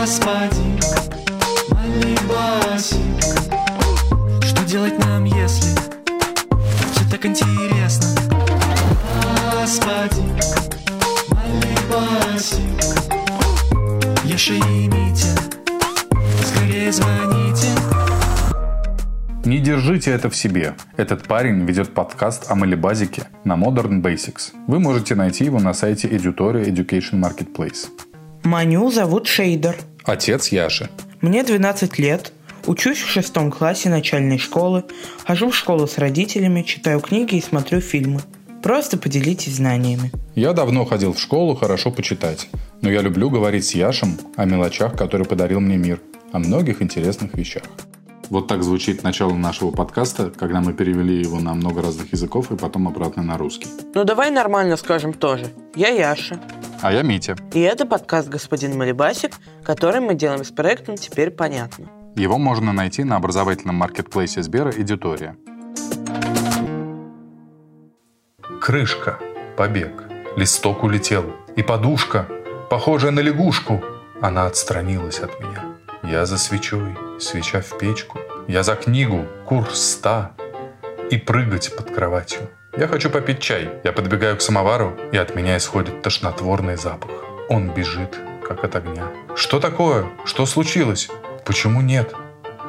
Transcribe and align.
Господин 0.00 0.80
Малибасик 1.74 3.22
Что 4.42 4.64
делать 4.64 4.98
нам, 4.98 5.26
если 5.26 5.76
Все 6.92 7.10
так 7.10 7.26
интересно 7.26 8.06
Господин 9.52 10.32
Малибасик 11.28 12.62
Яша 14.24 14.54
и 14.54 14.88
Митя 14.88 15.38
Скорее 16.46 16.90
звоните 16.92 17.68
Не 19.44 19.58
держите 19.58 20.12
это 20.12 20.30
в 20.30 20.34
себе. 20.34 20.76
Этот 20.96 21.28
парень 21.28 21.66
ведет 21.66 21.92
подкаст 21.92 22.50
о 22.50 22.54
малибазике 22.54 23.24
на 23.44 23.52
Modern 23.52 24.00
Basics. 24.00 24.52
Вы 24.66 24.80
можете 24.80 25.14
найти 25.14 25.44
его 25.44 25.60
на 25.60 25.74
сайте 25.74 26.08
Editoria 26.08 26.64
Education 26.64 27.20
Marketplace. 27.20 27.88
Маню 28.44 28.90
зовут 28.90 29.26
Шейдер. 29.26 29.76
Отец 30.04 30.48
Яши. 30.48 30.88
Мне 31.20 31.42
12 31.42 31.98
лет. 31.98 32.32
Учусь 32.66 32.98
в 32.98 33.08
шестом 33.08 33.50
классе 33.50 33.88
начальной 33.88 34.38
школы. 34.38 34.84
Хожу 35.26 35.50
в 35.50 35.56
школу 35.56 35.86
с 35.86 35.98
родителями, 35.98 36.62
читаю 36.62 37.00
книги 37.00 37.36
и 37.36 37.42
смотрю 37.42 37.80
фильмы. 37.80 38.20
Просто 38.62 38.98
поделитесь 38.98 39.56
знаниями. 39.56 40.12
Я 40.34 40.52
давно 40.52 40.84
ходил 40.84 41.14
в 41.14 41.20
школу 41.20 41.54
хорошо 41.54 41.90
почитать, 41.90 42.48
но 42.82 42.90
я 42.90 43.00
люблю 43.00 43.30
говорить 43.30 43.64
с 43.64 43.74
Яшем 43.74 44.18
о 44.36 44.44
мелочах, 44.44 44.96
которые 44.96 45.26
подарил 45.26 45.60
мне 45.60 45.76
мир, 45.76 46.00
о 46.32 46.38
многих 46.38 46.82
интересных 46.82 47.34
вещах. 47.34 47.62
Вот 48.28 48.46
так 48.46 48.62
звучит 48.62 49.02
начало 49.02 49.34
нашего 49.34 49.72
подкаста, 49.72 50.30
когда 50.30 50.60
мы 50.60 50.72
перевели 50.72 51.20
его 51.20 51.40
на 51.40 51.52
много 51.54 51.82
разных 51.82 52.12
языков 52.12 52.52
и 52.52 52.56
потом 52.56 52.86
обратно 52.86 53.24
на 53.24 53.36
русский. 53.36 53.66
Ну 53.94 54.04
давай 54.04 54.30
нормально 54.30 54.76
скажем 54.76 55.14
тоже. 55.14 55.46
Я 55.74 55.88
Яша. 55.88 56.38
А 56.82 56.92
я 56.92 57.02
Митя. 57.02 57.36
И 57.52 57.60
это 57.60 57.84
подкаст 57.84 58.28
«Господин 58.28 58.78
Малибасик», 58.78 59.32
который 59.62 60.00
мы 60.00 60.14
делаем 60.14 60.44
с 60.44 60.50
проектом 60.50 60.96
«Теперь 60.96 61.30
понятно». 61.30 61.86
Его 62.16 62.38
можно 62.38 62.72
найти 62.72 63.04
на 63.04 63.16
образовательном 63.16 63.76
маркетплейсе 63.76 64.42
Сбера 64.42 64.70
«Эдитория». 64.70 65.36
Крышка. 68.60 69.18
Побег. 69.56 70.04
Листок 70.36 70.82
улетел. 70.82 71.24
И 71.56 71.62
подушка, 71.62 72.26
похожая 72.70 73.10
на 73.10 73.20
лягушку. 73.20 73.82
Она 74.22 74.46
отстранилась 74.46 75.20
от 75.20 75.38
меня. 75.40 75.64
Я 76.02 76.24
за 76.24 76.38
свечой, 76.38 76.96
свеча 77.18 77.60
в 77.60 77.76
печку. 77.78 78.18
Я 78.48 78.62
за 78.62 78.74
книгу, 78.74 79.26
курс 79.46 79.80
ста. 79.80 80.32
И 81.10 81.18
прыгать 81.18 81.76
под 81.76 81.90
кроватью. 81.90 82.48
Я 82.76 82.86
хочу 82.86 83.10
попить 83.10 83.40
чай. 83.40 83.68
Я 83.82 83.92
подбегаю 83.92 84.36
к 84.36 84.40
самовару, 84.40 84.96
и 85.10 85.16
от 85.16 85.34
меня 85.34 85.56
исходит 85.56 86.02
тошнотворный 86.02 86.76
запах. 86.76 87.10
Он 87.48 87.70
бежит, 87.70 88.16
как 88.46 88.62
от 88.62 88.76
огня. 88.76 89.08
Что 89.34 89.58
такое? 89.58 90.06
Что 90.24 90.46
случилось? 90.46 91.08
Почему 91.44 91.80
нет? 91.80 92.14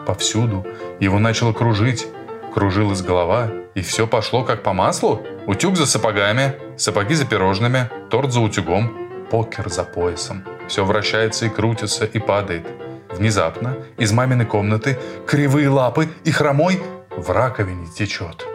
Повсюду. 0.07 0.65
Его 0.99 1.19
начало 1.19 1.53
кружить. 1.53 2.07
Кружилась 2.51 3.03
голова, 3.03 3.51
и 3.75 3.81
все 3.81 4.07
пошло 4.07 4.43
как 4.43 4.63
по 4.63 4.73
маслу. 4.73 5.21
Утюг 5.45 5.77
за 5.77 5.85
сапогами, 5.85 6.55
сапоги 6.77 7.13
за 7.13 7.25
пирожными, 7.25 7.89
торт 8.09 8.33
за 8.33 8.39
утюгом, 8.39 9.27
покер 9.29 9.69
за 9.69 9.83
поясом. 9.83 10.43
Все 10.67 10.83
вращается 10.83 11.45
и 11.45 11.49
крутится, 11.49 12.05
и 12.05 12.17
падает. 12.17 12.65
Внезапно 13.11 13.77
из 13.97 14.11
маминой 14.11 14.45
комнаты 14.45 14.97
кривые 15.27 15.69
лапы 15.69 16.09
и 16.23 16.31
хромой 16.31 16.81
в 17.15 17.29
раковине 17.29 17.87
течет 17.95 18.47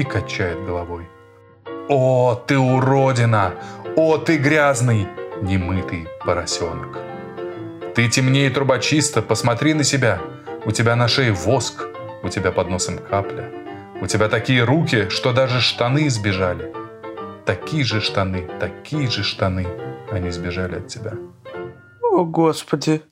и 0.00 0.04
качает 0.04 0.64
головой. 0.64 1.06
«О, 1.88 2.34
ты 2.34 2.58
уродина! 2.58 3.52
О, 3.96 4.16
ты 4.16 4.38
грязный, 4.38 5.06
немытый 5.42 6.08
поросенок! 6.24 6.98
Ты 7.94 8.08
темнее 8.08 8.50
трубочиста, 8.50 9.20
посмотри 9.20 9.74
на 9.74 9.84
себя! 9.84 10.18
У 10.64 10.70
тебя 10.70 10.96
на 10.96 11.08
шее 11.08 11.32
воск, 11.32 11.86
у 12.22 12.28
тебя 12.28 12.52
под 12.52 12.68
носом 12.70 12.98
капля, 12.98 13.50
у 14.00 14.06
тебя 14.06 14.28
такие 14.28 14.64
руки, 14.64 15.08
что 15.10 15.32
даже 15.32 15.60
штаны 15.60 16.08
сбежали. 16.10 16.72
Такие 17.44 17.84
же 17.84 18.00
штаны, 18.00 18.48
такие 18.58 19.10
же 19.10 19.22
штаны, 19.22 19.66
они 20.10 20.30
сбежали 20.30 20.76
от 20.76 20.88
тебя». 20.88 21.12
О, 22.02 22.24
Господи. 22.24 23.02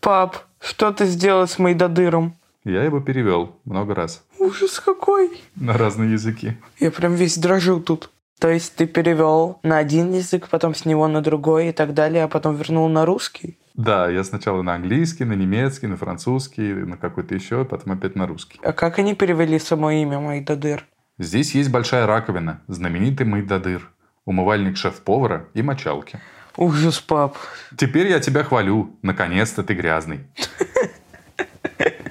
Пап, 0.00 0.36
что 0.60 0.92
ты 0.92 1.06
сделал 1.06 1.46
с 1.46 1.58
Майдадыром? 1.58 2.34
Я 2.64 2.82
его 2.84 3.00
перевел 3.00 3.56
много 3.64 3.94
раз 3.94 4.22
Ужас 4.40 4.80
какой. 4.80 5.30
на 5.54 5.74
разные 5.76 6.12
языки. 6.12 6.56
Я 6.78 6.90
прям 6.90 7.14
весь 7.14 7.36
дрожу 7.36 7.78
тут. 7.78 8.10
То 8.40 8.48
есть 8.48 8.74
ты 8.74 8.86
перевел 8.86 9.60
на 9.62 9.76
один 9.76 10.14
язык, 10.14 10.48
потом 10.48 10.74
с 10.74 10.86
него 10.86 11.06
на 11.08 11.20
другой 11.20 11.68
и 11.68 11.72
так 11.72 11.92
далее, 11.92 12.24
а 12.24 12.28
потом 12.28 12.56
вернул 12.56 12.88
на 12.88 13.04
русский? 13.04 13.58
Да, 13.74 14.08
я 14.08 14.24
сначала 14.24 14.62
на 14.62 14.74
английский, 14.74 15.24
на 15.24 15.34
немецкий, 15.34 15.88
на 15.88 15.98
французский, 15.98 16.72
на 16.72 16.96
какой-то 16.96 17.34
еще, 17.34 17.66
потом 17.66 17.92
опять 17.92 18.16
на 18.16 18.26
русский. 18.26 18.58
А 18.62 18.72
как 18.72 18.98
они 18.98 19.14
перевели 19.14 19.58
само 19.58 19.90
имя 19.90 20.20
Майдадыр? 20.20 20.86
Здесь 21.18 21.54
есть 21.54 21.70
большая 21.70 22.06
раковина, 22.06 22.62
знаменитый 22.66 23.26
Майдадыр, 23.26 23.90
умывальник 24.24 24.78
шеф-повара 24.78 25.48
и 25.52 25.60
мочалки. 25.60 26.18
Ужас, 26.56 26.98
пап. 26.98 27.36
Теперь 27.76 28.08
я 28.08 28.20
тебя 28.20 28.42
хвалю. 28.42 28.98
Наконец-то 29.02 29.62
ты 29.62 29.74
грязный. 29.74 30.20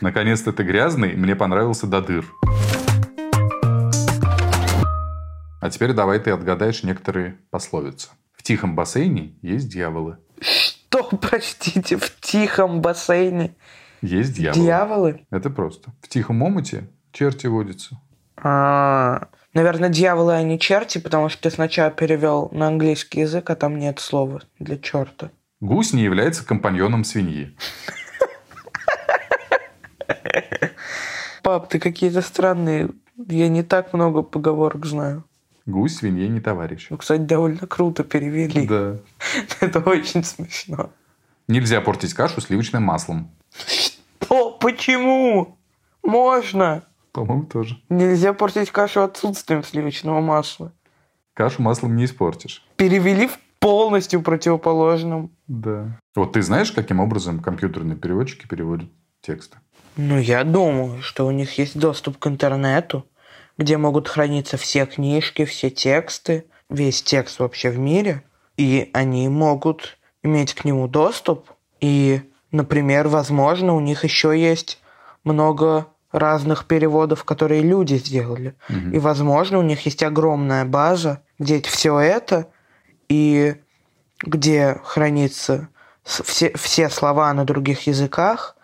Наконец-то 0.02 0.54
ты 0.54 0.64
грязный, 0.64 1.16
мне 1.16 1.36
понравился 1.36 1.86
до 1.86 2.02
дыр. 2.02 2.26
А 5.62 5.70
теперь 5.70 5.92
давай 5.94 6.20
ты 6.20 6.32
отгадаешь 6.32 6.84
некоторые 6.84 7.38
пословицы. 7.50 8.09
В 8.34 8.44
тихом 8.44 8.76
бассейне 8.76 9.36
есть 9.42 9.70
дьяволы. 9.70 10.18
Что, 10.40 11.04
простите, 11.22 11.98
в 11.98 12.18
тихом 12.22 12.82
бассейне? 12.82 13.56
Есть 14.02 14.36
дьяволы. 14.36 14.64
Дьяволы? 14.64 15.26
Это 15.32 15.50
просто. 15.50 15.92
В 16.02 16.08
тихом 16.08 16.42
омуте 16.42 16.88
черти 17.12 17.48
водятся. 17.48 18.00
А, 18.38 19.28
наверное, 19.54 19.90
дьяволы, 19.90 20.34
а 20.34 20.44
не 20.44 20.58
черти, 20.58 21.00
потому 21.00 21.28
что 21.28 21.42
ты 21.44 21.52
сначала 21.52 21.92
перевел 21.92 22.48
на 22.54 22.68
английский 22.68 23.22
язык, 23.22 23.50
а 23.50 23.56
там 23.56 23.78
нет 23.78 24.00
слова 24.00 24.42
для 24.59 24.78
черта. 24.78 25.32
Гусь 25.59 25.92
не 25.92 26.04
является 26.04 26.46
компаньоном 26.46 27.04
свиньи. 27.04 27.58
Пап, 31.44 31.70
ты 31.70 31.80
какие-то 31.80 32.22
странные. 32.22 32.90
Я 33.18 33.50
не 33.50 33.64
так 33.64 33.94
много 33.94 34.22
поговорок 34.22 34.86
знаю. 34.86 35.24
Гусь 35.66 35.97
свинье 35.97 36.28
не 36.28 36.40
товарищ. 36.40 36.88
Ну, 36.90 36.97
кстати, 36.97 37.22
довольно 37.22 37.68
круто 37.68 38.03
перевели. 38.03 38.66
Да. 38.68 38.97
Это 39.59 39.80
очень 39.80 40.24
смешно. 40.24 40.90
Нельзя 41.47 41.81
портить 41.81 42.14
кашу 42.14 42.42
сливочным 42.42 42.84
маслом. 42.84 43.30
Что? 43.68 44.52
Почему? 44.52 45.58
Можно. 46.03 46.84
По-моему, 47.12 47.44
тоже. 47.46 47.81
Нельзя 47.90 48.34
портить 48.34 48.72
кашу 48.72 49.02
отсутствием 49.02 49.64
сливочного 49.64 50.22
масла. 50.22 50.72
Кашу 51.34 51.62
маслом 51.62 51.96
не 51.96 52.06
испортишь. 52.06 52.66
Перевели 52.76 53.28
в 53.28 53.40
полностью 53.59 54.22
противоположном. 54.22 55.31
Да. 55.47 56.00
Вот 56.16 56.34
ты 56.34 56.41
знаешь, 56.41 56.72
каким 56.72 57.00
образом 57.00 57.40
компьютерные 57.40 57.97
переводчики 57.97 58.47
переводят 58.47 58.90
тексты? 59.22 59.58
Ну, 60.02 60.18
я 60.18 60.46
думаю, 60.46 61.02
что 61.02 61.28
у 61.28 61.32
них 61.32 61.58
есть 61.58 61.78
доступ 61.78 62.20
к 62.20 62.28
интернету, 62.28 63.06
где 63.58 63.76
могут 63.76 64.08
храниться 64.08 64.56
все 64.56 64.86
книжки, 64.86 65.44
все 65.44 65.70
тексты, 65.70 66.46
весь 66.70 67.04
текст 67.04 67.40
вообще 67.40 67.70
в 67.70 67.78
мире, 67.78 68.24
и 68.56 68.90
они 68.94 69.28
могут 69.28 69.98
иметь 70.24 70.54
к 70.54 70.64
нему 70.64 70.88
доступ. 70.88 71.52
И, 71.82 72.22
например, 72.50 73.09
возможно, 73.09 73.76
у 73.76 73.82
них 73.82 74.06
еще 74.06 74.40
есть 74.40 74.80
много 75.26 75.88
разных 76.14 76.64
переводов, 76.64 77.26
которые 77.26 77.62
люди 77.62 77.96
сделали. 77.96 78.56
И, 78.94 79.00
возможно, 79.00 79.59
у 79.59 79.64
них 79.64 79.82
есть 79.82 80.02
огромная 80.02 80.64
база, 80.64 81.24
где 81.40 81.62
все 81.62 82.00
это, 82.00 82.48
и 83.09 83.58
где 84.22 84.80
хранится 84.82 85.68
все, 86.06 86.53
все 86.56 86.90
слова 86.90 87.34
на 87.34 87.44
других 87.44 87.85
языках, 87.88 88.56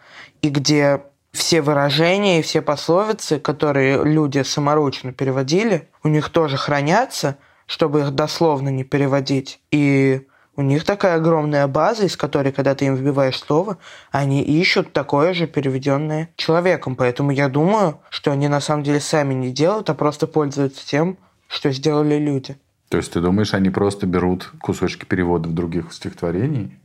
и 0.41 0.47
где 0.47 1.01
все 1.35 1.61
выражения 1.61 2.39
и 2.39 2.41
все 2.41 2.61
пословицы, 2.61 3.39
которые 3.39 4.03
люди 4.03 4.41
саморучно 4.43 5.13
переводили, 5.13 5.89
у 6.03 6.07
них 6.07 6.29
тоже 6.29 6.57
хранятся, 6.57 7.37
чтобы 7.65 8.01
их 8.01 8.11
дословно 8.11 8.69
не 8.69 8.83
переводить. 8.83 9.59
И 9.71 10.21
у 10.55 10.61
них 10.61 10.85
такая 10.85 11.17
огромная 11.17 11.67
база, 11.67 12.05
из 12.05 12.15
которой, 12.15 12.51
когда 12.51 12.75
ты 12.75 12.85
им 12.85 12.95
вбиваешь 12.95 13.37
слово, 13.37 13.77
они 14.11 14.41
ищут 14.41 14.93
такое 14.93 15.33
же 15.33 15.47
переведенное 15.47 16.29
человеком. 16.37 16.95
Поэтому 16.95 17.31
я 17.31 17.49
думаю, 17.49 17.99
что 18.09 18.31
они 18.31 18.47
на 18.47 18.61
самом 18.61 18.83
деле 18.83 18.99
сами 18.99 19.33
не 19.33 19.51
делают, 19.51 19.89
а 19.89 19.93
просто 19.93 20.27
пользуются 20.27 20.85
тем, 20.85 21.17
что 21.47 21.71
сделали 21.71 22.17
люди. 22.17 22.57
То 22.89 22.97
есть 22.97 23.11
ты 23.11 23.19
думаешь, 23.19 23.53
они 23.53 23.69
просто 23.69 24.05
берут 24.05 24.51
кусочки 24.61 25.05
переводов 25.05 25.53
других 25.53 25.91
стихотворений 25.91 26.79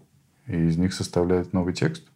и 0.47 0.57
из 0.57 0.77
них 0.77 0.93
составляют 0.93 1.53
новый 1.53 1.75
текст? 1.75 2.10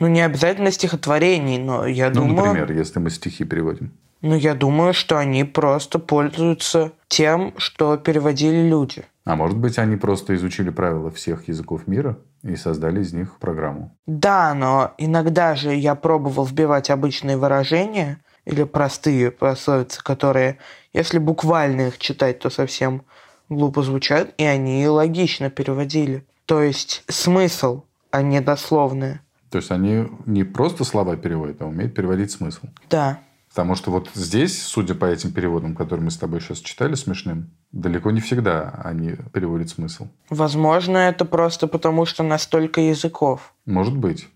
Ну, 0.00 0.08
не 0.08 0.22
обязательно 0.22 0.72
стихотворений, 0.72 1.58
но 1.58 1.86
я 1.86 2.08
Ну, 2.08 2.26
думаю... 2.26 2.46
например, 2.46 2.72
если 2.72 2.98
мы 2.98 3.10
стихи 3.10 3.44
переводим. 3.44 3.92
Ну, 4.22 4.34
я 4.34 4.54
думаю, 4.54 4.92
что 4.92 5.18
они 5.18 5.44
просто 5.44 5.98
пользуются 5.98 6.92
тем, 7.08 7.54
что 7.56 7.96
переводили 7.96 8.68
люди. 8.68 9.04
А 9.24 9.36
может 9.36 9.56
быть, 9.58 9.78
они 9.78 9.96
просто 9.96 10.34
изучили 10.34 10.70
правила 10.70 11.10
всех 11.10 11.48
языков 11.48 11.86
мира 11.86 12.18
и 12.42 12.56
создали 12.56 13.00
из 13.02 13.12
них 13.12 13.38
программу. 13.38 13.94
Да, 14.06 14.54
но 14.54 14.92
иногда 14.98 15.54
же 15.54 15.74
я 15.74 15.94
пробовал 15.94 16.44
вбивать 16.44 16.90
обычные 16.90 17.36
выражения 17.36 18.18
или 18.46 18.64
простые 18.64 19.30
пословицы, 19.30 20.02
которые, 20.02 20.58
если 20.94 21.18
буквально 21.18 21.88
их 21.88 21.98
читать, 21.98 22.38
то 22.40 22.50
совсем 22.50 23.02
глупо 23.50 23.82
звучат, 23.82 24.32
и 24.38 24.44
они 24.44 24.86
логично 24.88 25.50
переводили. 25.50 26.24
То 26.46 26.62
есть 26.62 27.04
смысл, 27.08 27.84
а 28.10 28.22
не 28.22 28.40
дословное. 28.40 29.20
То 29.50 29.58
есть 29.58 29.70
они 29.70 30.08
не 30.26 30.44
просто 30.44 30.84
слова 30.84 31.16
переводят, 31.16 31.60
а 31.60 31.66
умеют 31.66 31.94
переводить 31.94 32.30
смысл. 32.30 32.66
Да. 32.88 33.18
Потому 33.50 33.74
что 33.74 33.90
вот 33.90 34.08
здесь, 34.14 34.62
судя 34.62 34.94
по 34.94 35.06
этим 35.06 35.32
переводам, 35.32 35.74
которые 35.74 36.04
мы 36.04 36.12
с 36.12 36.16
тобой 36.16 36.40
сейчас 36.40 36.58
читали 36.60 36.94
смешным, 36.94 37.50
далеко 37.72 38.12
не 38.12 38.20
всегда 38.20 38.80
они 38.84 39.16
переводят 39.32 39.70
смысл. 39.70 40.06
Возможно, 40.28 40.98
это 40.98 41.24
просто 41.24 41.66
потому, 41.66 42.06
что 42.06 42.22
настолько 42.22 42.80
языков. 42.80 43.52
Может 43.66 43.96
быть. 43.96 44.28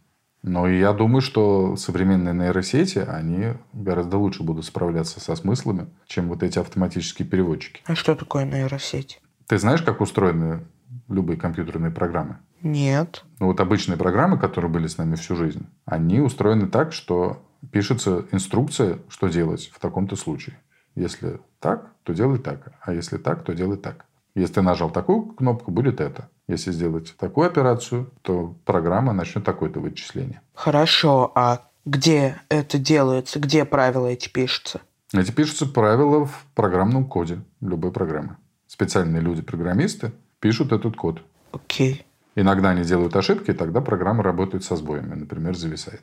Но 0.43 0.69
я 0.69 0.93
думаю, 0.93 1.23
что 1.23 1.77
современные 1.77 2.35
нейросети, 2.35 2.99
они 2.99 3.55
гораздо 3.73 4.19
лучше 4.19 4.43
будут 4.43 4.67
справляться 4.67 5.21
со 5.21 5.37
смыслами, 5.37 5.87
чем 6.07 6.29
вот 6.29 6.43
эти 6.43 6.59
автоматические 6.59 7.27
переводчики. 7.27 7.83
А 7.87 7.95
что 7.95 8.15
такое 8.15 8.45
нейросеть? 8.45 9.23
Ты 9.47 9.59
знаешь, 9.59 9.81
как 9.81 10.01
устроены 10.01 10.65
любые 11.09 11.39
компьютерные 11.39 11.93
программы? 11.93 12.39
Нет. 12.65 13.25
Ну, 13.39 13.47
вот 13.47 13.61
обычные 13.61 13.99
программы, 13.99 14.39
которые 14.39 14.71
были 14.71 14.87
с 14.87 14.99
нами 14.99 15.15
всю 15.17 15.37
жизнь, 15.37 15.67
они 15.85 16.21
устроены 16.21 16.67
так, 16.67 16.93
что 16.93 17.43
пишется 17.71 18.25
инструкция, 18.33 18.99
что 19.09 19.29
делать 19.29 19.71
в 19.73 19.79
таком-то 19.79 20.17
случае. 20.17 20.59
Если 20.95 21.41
так, 21.61 21.93
то 22.05 22.15
делай 22.15 22.39
так. 22.39 22.73
А 22.81 22.93
если 22.93 23.19
так, 23.19 23.45
то 23.45 23.53
делай 23.53 23.77
так. 23.77 24.07
Если 24.35 24.55
ты 24.55 24.63
нажал 24.63 24.91
такую 24.91 25.27
кнопку, 25.27 25.71
будет 25.71 26.01
это. 26.01 26.29
Если 26.49 26.73
сделать 26.73 27.15
такую 27.19 27.47
операцию, 27.47 28.11
то 28.23 28.57
программа 28.65 29.13
начнет 29.13 29.45
такое-то 29.45 29.81
вычисление. 29.81 30.41
Хорошо, 30.55 31.33
а 31.35 31.69
где 31.85 32.41
это 32.49 32.79
делается? 32.79 33.41
Где 33.41 33.65
правила 33.67 34.07
эти 34.07 34.29
пишутся? 34.29 34.81
Эти 35.13 35.31
пишутся 35.31 35.67
правила 35.67 36.25
в 36.25 36.47
программном 36.55 37.05
коде 37.05 37.43
любой 37.61 37.93
программы. 37.93 38.37
Специальные 38.67 39.21
люди-программисты 39.21 40.13
пишут 40.41 40.73
этот 40.73 40.97
код. 40.97 41.23
Окей. 41.53 42.07
Иногда 42.37 42.71
они 42.71 42.83
делают 42.83 43.15
ошибки, 43.17 43.51
и 43.51 43.55
тогда 43.55 43.81
программа 43.81 44.23
работает 44.23 44.65
со 44.65 44.77
сбоями, 44.77 45.15
например, 45.15 45.57
зависает. 45.57 46.03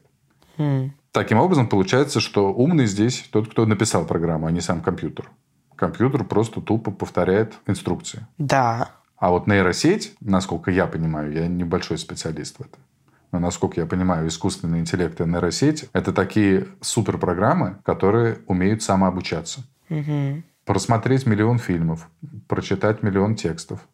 Хм. 0.58 0.94
Таким 1.12 1.40
образом, 1.40 1.68
получается, 1.68 2.20
что 2.20 2.54
умный 2.54 2.86
здесь 2.86 3.28
тот, 3.32 3.50
кто 3.50 3.66
написал 3.66 4.06
программу, 4.06 4.48
а 4.48 4.52
не 4.52 4.62
сам 4.62 4.82
компьютер. 4.82 5.30
Компьютер 5.76 6.24
просто 6.24 6.62
тупо 6.62 6.92
повторяет 6.92 7.56
инструкции. 7.68 8.26
Да. 8.38 8.92
А 9.18 9.30
вот 9.30 9.48
нейросеть, 9.48 10.16
насколько 10.22 10.72
я 10.72 10.88
понимаю, 10.88 11.34
я 11.34 11.48
небольшой 11.48 11.98
специалист 11.98 12.58
в 12.58 12.62
этом, 12.62 12.80
но 13.32 13.40
насколько 13.40 13.80
я 13.80 13.86
понимаю, 13.86 14.28
искусственный 14.28 14.80
интеллект 14.80 15.20
и 15.20 15.24
нейросеть– 15.26 15.90
это 15.94 16.12
такие 16.14 16.68
суперпрограммы, 16.82 17.78
которые 17.84 18.40
умеют 18.48 18.82
самообучаться. 18.82 19.62
Угу. 19.90 20.44
Просмотреть 20.66 21.26
миллион 21.26 21.60
фильмов, 21.60 22.10
прочитать 22.48 23.04
миллион 23.04 23.36
текстов, 23.36 23.88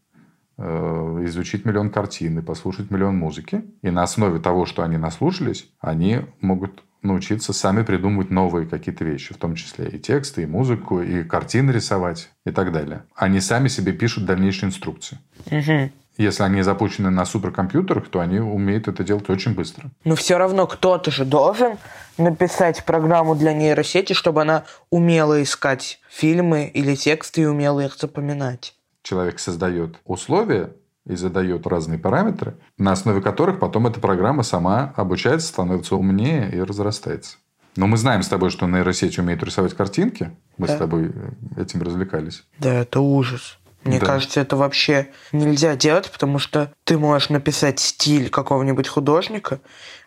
изучить 0.57 1.65
миллион 1.65 1.91
картин 1.91 2.39
и 2.39 2.41
послушать 2.41 2.89
миллион 2.89 3.15
музыки. 3.17 3.63
И 3.81 3.89
на 3.89 4.03
основе 4.03 4.39
того, 4.39 4.65
что 4.65 4.83
они 4.83 4.97
наслушались, 4.97 5.69
они 5.79 6.21
могут 6.41 6.83
научиться 7.03 7.53
сами 7.53 7.83
придумывать 7.83 8.31
новые 8.31 8.67
какие-то 8.67 9.05
вещи, 9.05 9.33
в 9.33 9.37
том 9.37 9.55
числе 9.55 9.87
и 9.89 9.99
тексты, 9.99 10.43
и 10.43 10.45
музыку, 10.45 11.01
и 11.01 11.23
картины 11.23 11.71
рисовать 11.71 12.29
и 12.45 12.51
так 12.51 12.71
далее. 12.71 13.03
Они 13.15 13.39
сами 13.39 13.67
себе 13.67 13.93
пишут 13.93 14.25
дальнейшие 14.25 14.69
инструкции. 14.69 15.19
Угу. 15.51 15.91
Если 16.17 16.41
они 16.41 16.63
запущены 16.63 17.11
на 17.11 17.25
суперкомпьютерах, 17.25 18.09
то 18.09 18.19
они 18.19 18.39
умеют 18.39 18.87
это 18.87 19.03
делать 19.03 19.29
очень 19.29 19.53
быстро. 19.53 19.91
Но 20.03 20.15
все 20.15 20.37
равно 20.37 20.65
кто-то 20.65 21.11
же 21.11 21.25
должен 21.25 21.77
написать 22.17 22.83
программу 22.85 23.35
для 23.35 23.53
нейросети, 23.53 24.13
чтобы 24.13 24.41
она 24.41 24.63
умела 24.89 25.41
искать 25.43 25.99
фильмы 26.09 26.65
или 26.73 26.95
тексты 26.95 27.41
и 27.41 27.45
умела 27.45 27.85
их 27.85 27.95
запоминать. 27.95 28.73
Человек 29.07 29.39
создает 29.39 30.01
условия 30.03 30.75
и 31.05 31.15
задает 31.15 31.65
разные 31.65 31.97
параметры, 31.97 32.57
на 32.77 32.91
основе 32.91 33.21
которых 33.21 33.57
потом 33.57 33.87
эта 33.87 34.01
программа 34.01 34.43
сама 34.43 34.93
обучается, 34.97 35.47
становится 35.47 35.95
умнее 35.95 36.51
и 36.53 36.59
разрастается. 36.59 37.37
Но 37.77 37.87
мы 37.87 37.95
знаем 37.95 38.21
с 38.21 38.27
тобой, 38.27 38.49
что 38.49 38.67
нейросеть 38.67 39.17
умеет 39.17 39.41
рисовать 39.43 39.73
картинки. 39.75 40.35
Мы 40.57 40.67
Да. 40.67 40.75
с 40.75 40.77
тобой 40.77 41.13
этим 41.55 41.83
развлекались. 41.83 42.43
Да, 42.59 42.73
это 42.73 42.99
ужас. 42.99 43.59
Мне 43.87 43.99
Да. 43.99 44.05
кажется, 44.05 44.39
это 44.41 44.55
вообще 44.55 45.07
нельзя 45.31 45.75
делать, 45.75 46.11
потому 46.11 46.39
что 46.39 46.73
ты 46.83 46.97
можешь 46.97 47.29
написать 47.29 47.79
стиль 47.79 48.29
какого-нибудь 48.29 48.87
художника, 48.87 49.59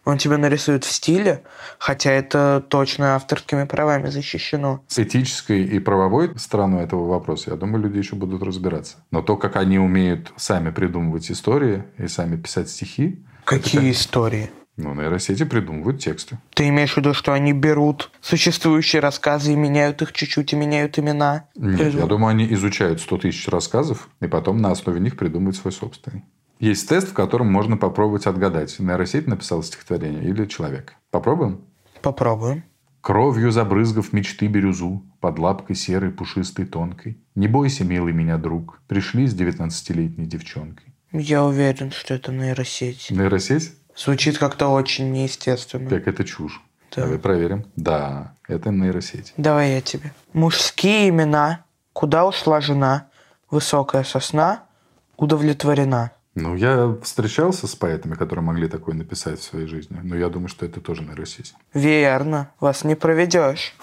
он 0.05 0.19
тебе 0.19 0.37
нарисует 0.37 0.85
в 0.85 0.91
стиле, 0.93 1.43
хотя 1.79 2.11
это 2.11 2.65
точно 2.69 3.17
авторскими 3.17 3.65
правами 3.65 4.09
защищено. 4.09 4.83
С 4.89 4.99
этической 4.99 5.65
и 5.65 5.79
правовой 5.79 6.39
стороной 6.39 6.85
этого 6.85 7.07
вопроса, 7.07 7.51
я 7.51 7.57
думаю, 7.57 7.83
люди 7.85 7.99
еще 7.99 8.17
будут 8.17 8.43
разбираться. 8.43 8.97
Но 9.11 9.23
то, 9.23 9.37
как 9.37 9.57
они 9.57 9.79
умеют 9.79 10.33
сами 10.37 10.71
придумывать 10.71 11.31
истории 11.31 11.85
и 11.99 12.09
сами 12.09 12.37
писать 12.37 12.69
стихи, 12.71 13.25
Какие 13.45 13.91
истории? 13.91 14.51
Ну, 14.83 14.95
нейросети 14.95 15.45
придумывают 15.45 16.01
тексты. 16.01 16.39
Ты 16.55 16.69
имеешь 16.69 16.95
в 16.95 16.97
виду, 16.97 17.15
что 17.15 17.33
они 17.33 17.53
берут 17.53 18.11
существующие 18.21 19.01
рассказы 19.01 19.53
и 19.53 19.57
меняют 19.57 20.03
их 20.03 20.13
чуть-чуть, 20.13 20.53
и 20.53 20.57
меняют 20.57 20.99
имена? 20.99 21.45
Нет, 21.55 21.81
Придум- 21.81 22.01
я 22.01 22.07
думаю, 22.07 22.31
они 22.31 22.53
изучают 22.55 23.01
100 23.01 23.19
тысяч 23.19 23.49
рассказов 23.49 24.09
и 24.21 24.27
потом 24.27 24.59
на 24.59 24.71
основе 24.71 25.01
них 25.01 25.17
придумывают 25.17 25.57
свой 25.57 25.73
собственный. 25.73 26.25
Есть 26.59 26.89
тест, 26.89 27.09
в 27.09 27.15
котором 27.15 27.51
можно 27.51 27.77
попробовать 27.77 28.27
отгадать, 28.27 28.79
нейросеть 28.79 29.27
написала 29.27 29.63
стихотворение 29.63 30.25
или 30.25 30.45
человек. 30.47 30.95
Попробуем? 31.11 31.63
Попробуем. 32.03 32.65
Кровью 33.01 33.51
забрызгав 33.51 34.13
мечты 34.13 34.47
бирюзу, 34.47 35.03
Под 35.21 35.39
лапкой 35.39 35.75
серой, 35.77 36.11
пушистой, 36.11 36.67
тонкой. 36.67 37.19
Не 37.35 37.49
бойся, 37.49 37.85
милый 37.85 38.13
меня 38.13 38.37
друг, 38.37 38.81
Пришли 38.89 39.27
с 39.27 39.35
девятнадцатилетней 39.35 40.27
девчонкой. 40.27 40.95
Я 41.13 41.45
уверен, 41.45 41.91
что 41.91 42.15
это 42.15 42.31
нейросеть. 42.31 43.11
Нейросеть? 43.11 43.73
Звучит 44.03 44.39
как-то 44.39 44.69
очень 44.69 45.13
неестественно. 45.13 45.91
Как 45.91 46.09
это 46.09 46.25
чушь. 46.25 46.63
Да. 46.97 47.03
Давай 47.03 47.19
проверим. 47.19 47.67
Да, 47.77 48.33
это 48.49 48.71
нейросеть. 48.71 49.35
Давай 49.37 49.75
я 49.75 49.81
тебе. 49.83 50.15
Мужские 50.33 51.11
имена. 51.11 51.65
Куда 51.93 52.25
ушла 52.25 52.63
жена? 52.63 53.09
Высокая 53.51 54.03
сосна. 54.05 54.63
Удовлетворена. 55.19 56.13
Ну, 56.35 56.55
я 56.55 56.97
встречался 57.03 57.67
с 57.67 57.75
поэтами, 57.75 58.15
которые 58.15 58.43
могли 58.43 58.69
такое 58.69 58.95
написать 58.95 59.41
в 59.41 59.43
своей 59.43 59.67
жизни, 59.67 59.99
но 60.03 60.17
я 60.17 60.29
думаю, 60.29 60.49
что 60.49 60.65
это 60.65 60.81
тоже 60.81 61.03
нейросеть. 61.03 61.53
Верно. 61.75 62.51
Вас 62.59 62.85
не 62.85 62.95
проведешь. 62.95 63.75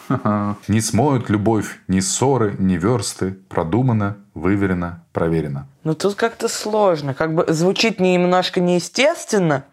Не 0.67 0.81
смоют 0.81 1.29
любовь 1.29 1.77
ни 1.87 1.99
ссоры, 1.99 2.55
ни 2.57 2.77
версты. 2.77 3.33
Продумано, 3.49 4.17
выверено, 4.33 5.03
проверено. 5.11 5.67
Но 5.83 5.93
тут 5.93 6.15
как-то 6.15 6.47
сложно. 6.47 7.13
Как 7.13 7.35
бы 7.35 7.45
звучит 7.49 7.99
немножко 7.99 8.61
неестественно, 8.61 9.65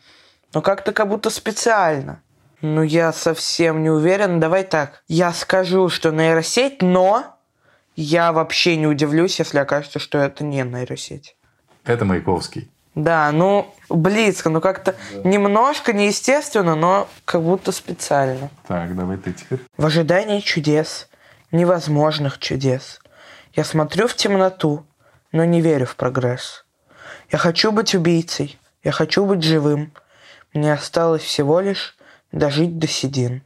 но 0.55 0.63
как-то 0.63 0.93
как 0.93 1.09
будто 1.09 1.31
специально. 1.31 2.23
Ну, 2.63 2.83
я 2.83 3.13
совсем 3.13 3.83
не 3.83 3.91
уверен. 3.91 4.41
Давай 4.41 4.63
так. 4.65 5.03
Я 5.09 5.33
скажу, 5.33 5.89
что 5.89 6.11
нейросеть, 6.11 6.81
но 6.81 7.37
я 7.97 8.33
вообще 8.33 8.77
не 8.77 8.87
удивлюсь, 8.87 9.39
если 9.39 9.59
окажется, 9.59 9.99
что 9.99 10.19
это 10.19 10.45
не 10.45 10.63
нейросеть. 10.63 11.37
Это 11.85 12.05
Маяковский. 12.05 12.71
Да, 12.95 13.33
ну, 13.33 13.75
близко, 13.89 14.49
ну 14.51 14.61
как-то 14.61 14.95
немножко 15.25 15.93
неестественно, 15.93 16.77
но 16.77 17.09
как 17.25 17.43
будто 17.43 17.73
специально. 17.73 18.51
Так, 18.69 18.95
давай 18.97 19.17
ты 19.17 19.33
теперь. 19.33 19.59
В 19.77 19.85
ожидании 19.85 20.39
чудес, 20.39 21.09
невозможных 21.51 22.39
чудес. 22.39 23.01
Я 23.53 23.65
смотрю 23.65 24.07
в 24.07 24.15
темноту, 24.15 24.87
но 25.33 25.45
не 25.45 25.61
верю 25.61 25.87
в 25.87 25.97
прогресс. 25.97 26.65
Я 27.33 27.39
хочу 27.39 27.73
быть 27.73 27.95
убийцей, 27.97 28.59
я 28.85 28.93
хочу 28.93 29.27
быть 29.27 29.43
живым. 29.43 29.93
Мне 30.55 30.73
осталось 30.73 31.23
всего 31.23 31.59
лишь 31.61 31.97
дожить 32.31 32.79
до 32.79 32.87
седин. 32.87 33.43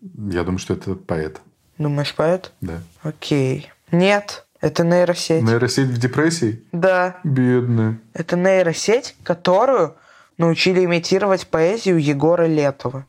Я 0.00 0.42
думаю, 0.42 0.58
что 0.58 0.72
это 0.72 0.94
поэт. 0.94 1.40
Думаешь, 1.76 2.14
поэт? 2.14 2.52
Да. 2.62 2.80
Окей. 3.02 3.70
Нет, 3.92 4.46
это 4.62 4.82
нейросеть. 4.82 5.42
Нейросеть 5.42 5.88
в 5.88 5.98
депрессии? 5.98 6.64
Да, 6.72 7.18
Бедная. 7.24 8.00
это 8.14 8.36
нейросеть, 8.36 9.16
которую 9.22 9.96
научили 10.38 10.82
имитировать 10.82 11.46
поэзию 11.46 11.98
Егора 12.02 12.46
Летова. 12.46 13.04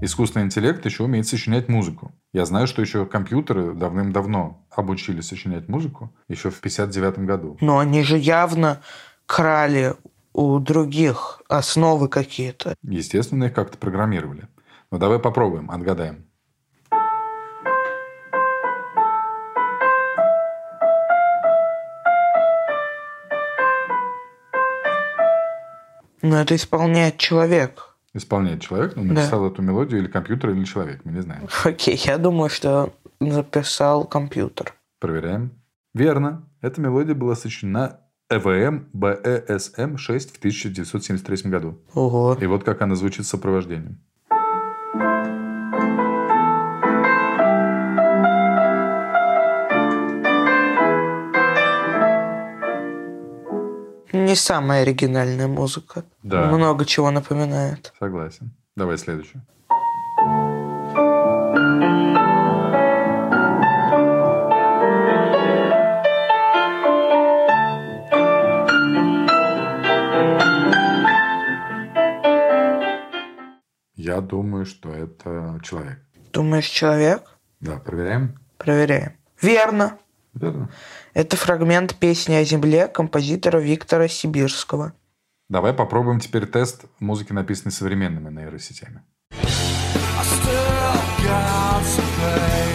Искусственный 0.00 0.46
интеллект 0.46 0.84
еще 0.84 1.04
умеет 1.04 1.26
сочинять 1.28 1.68
музыку. 1.68 2.12
Я 2.32 2.44
знаю, 2.44 2.66
что 2.66 2.82
еще 2.82 3.04
компьютеры 3.04 3.74
давным-давно 3.74 4.64
обучили 4.70 5.20
сочинять 5.20 5.68
музыку, 5.68 6.12
еще 6.28 6.50
в 6.50 6.60
59 6.60 7.18
году. 7.20 7.56
Но 7.60 7.78
они 7.78 8.02
же 8.02 8.16
явно 8.16 8.80
крали 9.28 9.94
у 10.32 10.58
других 10.58 11.42
основы 11.48 12.08
какие-то. 12.08 12.74
Естественно, 12.82 13.44
их 13.44 13.52
как-то 13.52 13.76
программировали. 13.76 14.48
Но 14.90 14.98
давай 14.98 15.18
попробуем, 15.18 15.70
отгадаем. 15.70 16.24
Но 26.22 26.40
это 26.40 26.56
исполняет 26.56 27.18
человек. 27.18 27.94
Исполняет 28.14 28.62
человек, 28.62 28.96
но 28.96 29.02
написал 29.02 29.42
да. 29.42 29.52
эту 29.52 29.62
мелодию 29.62 30.00
или 30.00 30.08
компьютер, 30.08 30.50
или 30.50 30.64
человек, 30.64 31.02
мы 31.04 31.12
не 31.12 31.20
знаем. 31.20 31.46
Окей, 31.64 32.00
я 32.04 32.16
думаю, 32.16 32.48
что 32.48 32.94
записал 33.20 34.04
компьютер. 34.04 34.74
Проверяем. 34.98 35.52
Верно. 35.94 36.48
Эта 36.60 36.80
мелодия 36.80 37.14
была 37.14 37.36
сочинена 37.36 38.00
ЭВМ 38.30 38.90
БЭСМ-6 38.92 40.34
в 40.34 40.36
1973 40.36 41.50
году. 41.50 41.78
Ого. 41.94 42.36
И 42.38 42.46
вот 42.46 42.62
как 42.62 42.82
она 42.82 42.94
звучит 42.94 43.24
с 43.24 43.30
сопровождением. 43.30 44.00
Не 54.12 54.34
самая 54.34 54.82
оригинальная 54.82 55.48
музыка. 55.48 56.04
Да. 56.22 56.50
Много 56.50 56.84
чего 56.84 57.10
напоминает. 57.10 57.94
Согласен. 57.98 58.54
Давай 58.76 58.98
следующую. 58.98 59.42
Я 74.08 74.22
думаю, 74.22 74.64
что 74.64 74.90
это 74.90 75.60
человек. 75.62 75.98
Думаешь, 76.32 76.64
человек? 76.64 77.24
Да, 77.60 77.76
проверяем. 77.76 78.38
Проверяем. 78.56 79.12
Верно. 79.42 79.98
Верно. 80.32 80.70
Это 81.12 81.36
фрагмент 81.36 81.94
песни 81.94 82.32
о 82.32 82.42
земле 82.42 82.88
композитора 82.88 83.58
Виктора 83.58 84.08
Сибирского. 84.08 84.94
Давай 85.50 85.74
попробуем 85.74 86.20
теперь 86.20 86.46
тест 86.46 86.86
музыки, 87.00 87.34
написанной 87.34 87.72
современными 87.72 88.30
нейросетями. 88.30 89.02
I 89.30 90.24
still 90.24 91.28
got 91.28 92.67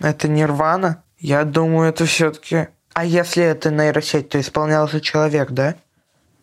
Это 0.00 0.28
Нирвана? 0.28 1.02
Я 1.18 1.44
думаю, 1.44 1.88
это 1.90 2.04
все-таки... 2.06 2.68
А 2.94 3.04
если 3.04 3.42
это 3.44 3.70
нейросеть, 3.70 4.28
то 4.28 4.40
исполнял 4.40 4.88
же 4.88 5.00
человек, 5.00 5.50
да? 5.52 5.76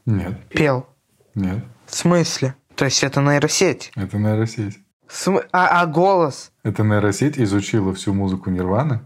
Нет. 0.05 0.37
Пел. 0.49 0.87
Нет. 1.33 1.63
В 1.85 1.95
смысле? 1.95 2.55
То 2.75 2.85
есть 2.85 3.03
это 3.03 3.21
нейросеть? 3.21 3.91
Это 3.95 4.17
нейросеть. 4.17 4.79
См- 5.07 5.45
А, 5.51 5.81
а 5.81 5.85
голос? 5.85 6.51
Эта 6.63 6.83
нейросеть 6.83 7.37
изучила 7.37 7.93
всю 7.93 8.13
музыку 8.13 8.49
Нирваны 8.49 9.01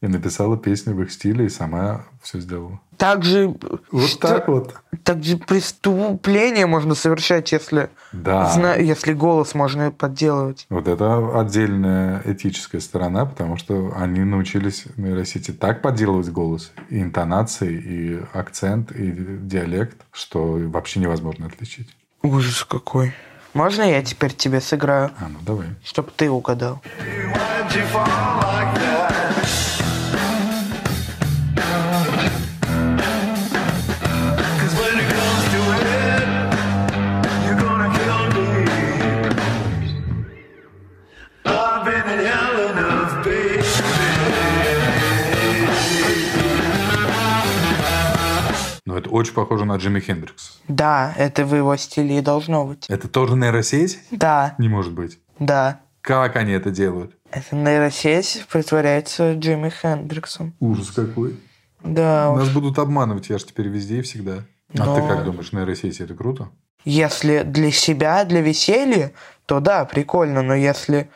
и 0.00 0.06
написала 0.06 0.56
песни 0.58 0.92
в 0.92 1.02
их 1.02 1.10
стиле 1.12 1.46
и 1.46 1.50
сама 1.50 2.04
все 2.22 2.40
сделала. 2.40 2.80
Так 2.96 3.24
же... 3.24 3.54
Вот 3.90 4.08
что- 4.08 4.28
так 4.28 4.48
вот. 4.48 4.74
Так 5.02 5.22
же 5.22 5.36
преступление 5.36 6.66
можно 6.66 6.94
совершать, 6.94 7.52
если... 7.52 7.90
Да. 8.12 8.46
зна- 8.52 8.74
Если 8.76 9.12
голос 9.12 9.54
можно 9.54 9.90
подделывать. 9.90 10.66
Вот 10.70 10.86
это 10.88 11.38
отдельная 11.40 12.22
этическая 12.24 12.80
сторона, 12.80 13.26
потому 13.26 13.56
что 13.56 13.92
они 13.96 14.20
научились 14.20 14.84
нейросети 14.96 15.50
так 15.50 15.82
подделывать 15.82 16.28
голос, 16.30 16.72
и 16.90 17.00
интонации, 17.00 17.72
и 17.74 18.20
акцент, 18.32 18.92
и 18.92 19.12
диалект, 19.12 19.96
что 20.12 20.52
вообще 20.64 21.00
невозможно 21.00 21.46
отличить. 21.46 21.88
Ужас 22.22 22.64
какой. 22.64 23.12
Можно 23.52 23.82
я 23.82 24.02
теперь 24.02 24.32
тебе 24.32 24.60
сыграю, 24.60 25.10
А, 25.18 25.28
ну 25.28 25.38
давай. 25.42 25.66
чтобы 25.84 26.10
ты 26.16 26.30
угадал? 26.30 26.80
You 27.70 27.82
очень 49.14 49.34
похоже 49.34 49.64
на 49.64 49.76
Джимми 49.76 50.00
Хендрикса. 50.00 50.52
Да, 50.68 51.14
это 51.16 51.44
в 51.44 51.54
его 51.54 51.76
стиле 51.76 52.18
и 52.18 52.20
должно 52.20 52.66
быть. 52.66 52.86
Это 52.88 53.08
тоже 53.08 53.36
нейросеть? 53.36 54.00
Да, 54.10 54.54
Не 54.58 54.68
может 54.68 54.92
быть. 54.92 55.18
да. 55.38 55.80
Как 56.00 56.36
они 56.36 56.52
это 56.52 56.70
делают? 56.70 57.16
Это 57.30 57.56
нейросеть 57.56 58.44
притворяется 58.52 59.34
Джимми 59.34 59.70
Хендриксом. 59.70 60.54
Ужас 60.60 60.90
какой. 60.90 61.40
Да, 61.82 62.30
уж. 62.32 62.40
Нас 62.40 62.50
будут 62.50 62.78
обманывать, 62.78 63.28
я 63.30 63.38
же 63.38 63.46
теперь 63.46 63.68
везде 63.68 63.98
и 63.98 64.02
всегда. 64.02 64.44
А 64.78 64.84
Но- 64.84 64.96
ты 64.96 65.06
как 65.06 65.24
думаешь, 65.24 65.52
нейросети 65.52 66.02
это 66.02 66.14
круто? 66.14 66.48
Если 66.84 67.42
для 67.42 67.70
себя, 67.70 68.24
для 68.24 68.40
веселья, 68.42 69.12
то 69.46 69.60
да, 69.60 69.84
прикольно. 69.86 70.42
Но 70.42 70.54
если 70.54 71.08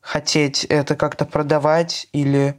хотеть 0.00 0.64
это 0.64 0.94
как-то 0.94 1.24
продавать 1.24 2.06
или, 2.12 2.54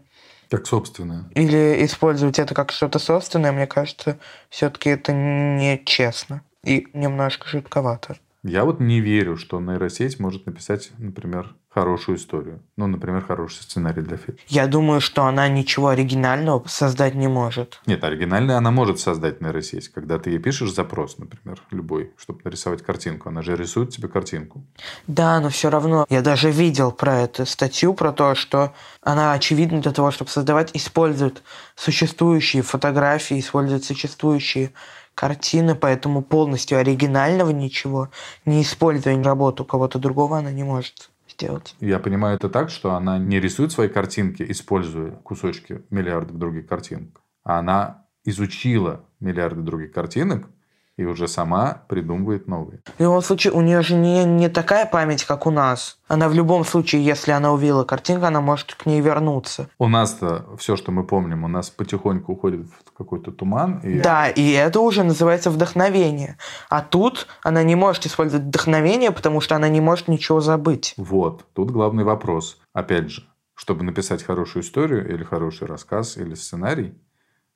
Как 0.50 0.66
собственное. 0.66 1.26
или 1.36 1.86
использовать 1.86 2.40
это 2.40 2.56
как 2.56 2.72
что-то 2.72 3.00
собственное, 3.00 3.52
мне 3.52 3.68
кажется, 3.68 4.18
все-таки 4.50 4.90
это 4.90 5.12
нечестно. 5.12 6.42
И 6.64 6.88
немножко 6.94 7.48
жутковато. 7.48 8.18
Я 8.44 8.64
вот 8.64 8.80
не 8.80 9.02
верю, 9.02 9.36
что 9.36 9.60
нейросеть 9.60 10.20
может 10.20 10.46
написать, 10.46 10.92
например, 10.98 11.56
хорошую 11.78 12.18
историю. 12.18 12.64
Ну, 12.76 12.88
например, 12.88 13.24
хороший 13.24 13.62
сценарий 13.62 14.02
для 14.02 14.18
фильма. 14.18 14.40
Я 14.48 14.66
думаю, 14.66 15.00
что 15.00 15.26
она 15.26 15.48
ничего 15.48 15.90
оригинального 15.90 16.64
создать 16.68 17.14
не 17.14 17.28
может. 17.28 17.82
Нет, 17.86 18.04
оригинальный 18.04 18.58
она 18.58 18.72
может 18.72 19.00
создать 19.00 19.42
нейросеть. 19.42 19.90
Когда 19.90 20.18
ты 20.18 20.32
ей 20.32 20.40
пишешь 20.40 20.74
запрос, 20.74 21.20
например, 21.20 21.62
любой, 21.70 22.14
чтобы 22.18 22.42
нарисовать 22.44 22.82
картинку, 22.82 23.30
она 23.30 23.44
же 23.44 23.56
рисует 23.56 23.92
тебе 23.92 24.08
картинку. 24.08 24.64
Да, 25.06 25.40
но 25.40 25.50
все 25.50 25.70
равно. 25.70 26.08
Я 26.10 26.22
даже 26.22 26.50
видел 26.50 26.92
про 26.92 27.20
эту 27.20 27.46
статью, 27.46 27.94
про 27.94 28.12
то, 28.12 28.34
что 28.34 28.74
она, 29.02 29.34
очевидно, 29.34 29.80
для 29.80 29.92
того, 29.92 30.10
чтобы 30.10 30.32
создавать, 30.32 30.72
использует 30.74 31.44
существующие 31.76 32.64
фотографии, 32.64 33.40
использует 33.40 33.84
существующие 33.84 34.72
картины, 35.14 35.76
поэтому 35.76 36.24
полностью 36.24 36.80
оригинального 36.80 37.52
ничего, 37.52 38.10
не 38.46 38.62
используя 38.62 39.22
работу 39.24 39.64
кого-то 39.66 40.00
другого, 40.00 40.38
она 40.38 40.52
не 40.52 40.64
может 40.64 41.10
сделать. 41.38 41.76
Я 41.80 42.00
понимаю 42.00 42.36
это 42.36 42.50
так, 42.50 42.70
что 42.70 42.94
она 42.96 43.18
не 43.18 43.40
рисует 43.40 43.72
свои 43.72 43.88
картинки, 43.88 44.44
используя 44.48 45.12
кусочки 45.12 45.84
миллиардов 45.90 46.38
других 46.38 46.68
картинок, 46.68 47.22
а 47.44 47.60
она 47.60 48.06
изучила 48.26 49.06
миллиарды 49.20 49.62
других 49.62 49.92
картинок 49.92 50.50
и 50.98 51.06
уже 51.06 51.28
сама 51.28 51.84
придумывает 51.88 52.48
новые. 52.48 52.80
В 52.98 53.02
любом 53.02 53.22
случае, 53.22 53.54
у 53.54 53.62
нее 53.62 53.82
же 53.84 53.94
не, 53.94 54.26
не 54.26 54.50
такая 54.50 54.86
память, 54.88 55.24
как 55.24 55.46
у 55.46 55.52
нас. 55.52 56.00
Она 56.08 56.28
в 56.28 56.34
любом 56.34 56.66
случае, 56.66 57.06
если 57.06 57.32
она 57.32 57.54
увидела 57.54 57.84
картинку, 57.84 58.26
она 58.26 58.42
может 58.42 58.74
к 58.74 58.86
ней 58.88 59.00
вернуться. 59.00 59.70
У 59.78 59.88
нас-то 59.88 60.46
все, 60.58 60.76
что 60.76 60.92
мы 60.92 61.04
помним, 61.04 61.44
у 61.44 61.48
нас 61.48 61.70
потихоньку 61.70 62.34
уходит 62.34 62.66
в 62.66 62.98
какой-то 62.98 63.32
туман. 63.32 63.80
И 63.84 64.00
Да, 64.00 64.28
и 64.28 64.52
это 64.52 64.80
уже 64.80 65.04
называется 65.04 65.52
вдохновение. 65.52 66.38
А 66.70 66.82
тут 66.82 67.28
она 67.44 67.62
не 67.62 67.76
может 67.76 68.08
использовать 68.08 68.48
вдохновение, 68.48 69.12
потому 69.12 69.40
что 69.40 69.56
она 69.56 69.70
не 69.70 69.82
может 69.82 70.08
ничего 70.08 70.42
забыть. 70.42 70.96
Вот, 70.98 71.46
тут 71.54 71.70
главный 71.70 72.06
вопрос. 72.06 72.60
Опять 72.74 73.12
же, 73.12 73.24
чтобы 73.54 73.84
написать 73.84 74.24
хорошую 74.24 74.64
историю 74.64 75.08
или 75.08 75.24
хороший 75.24 75.68
рассказ 75.68 76.18
или 76.18 76.34
сценарий, 76.34 76.96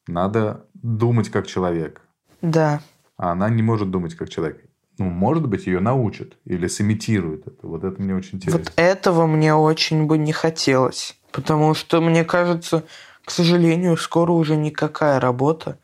надо 0.07 0.65
думать 0.73 1.29
как 1.29 1.47
человек. 1.47 2.01
Да. 2.41 2.81
А 3.21 3.33
она 3.33 3.51
не 3.51 3.61
может 3.61 3.91
думать 3.91 4.15
как 4.15 4.29
человек. 4.29 4.65
Ну, 4.97 5.05
может 5.05 5.47
быть, 5.47 5.67
ее 5.67 5.79
научат 5.79 6.37
или 6.43 6.65
сымитируют 6.65 7.45
это. 7.45 7.67
Вот 7.67 7.83
это 7.83 8.01
мне 8.01 8.15
очень 8.15 8.39
интересно. 8.39 8.59
Вот 8.59 8.73
этого 8.75 9.27
мне 9.27 9.53
очень 9.53 10.07
бы 10.07 10.17
не 10.17 10.33
хотелось. 10.33 11.15
Потому 11.31 11.75
что, 11.75 12.01
мне 12.01 12.25
кажется, 12.25 12.83
к 13.23 13.29
сожалению, 13.29 13.95
скоро 13.97 14.31
уже 14.31 14.55
никакая 14.55 15.19
работа 15.19 15.77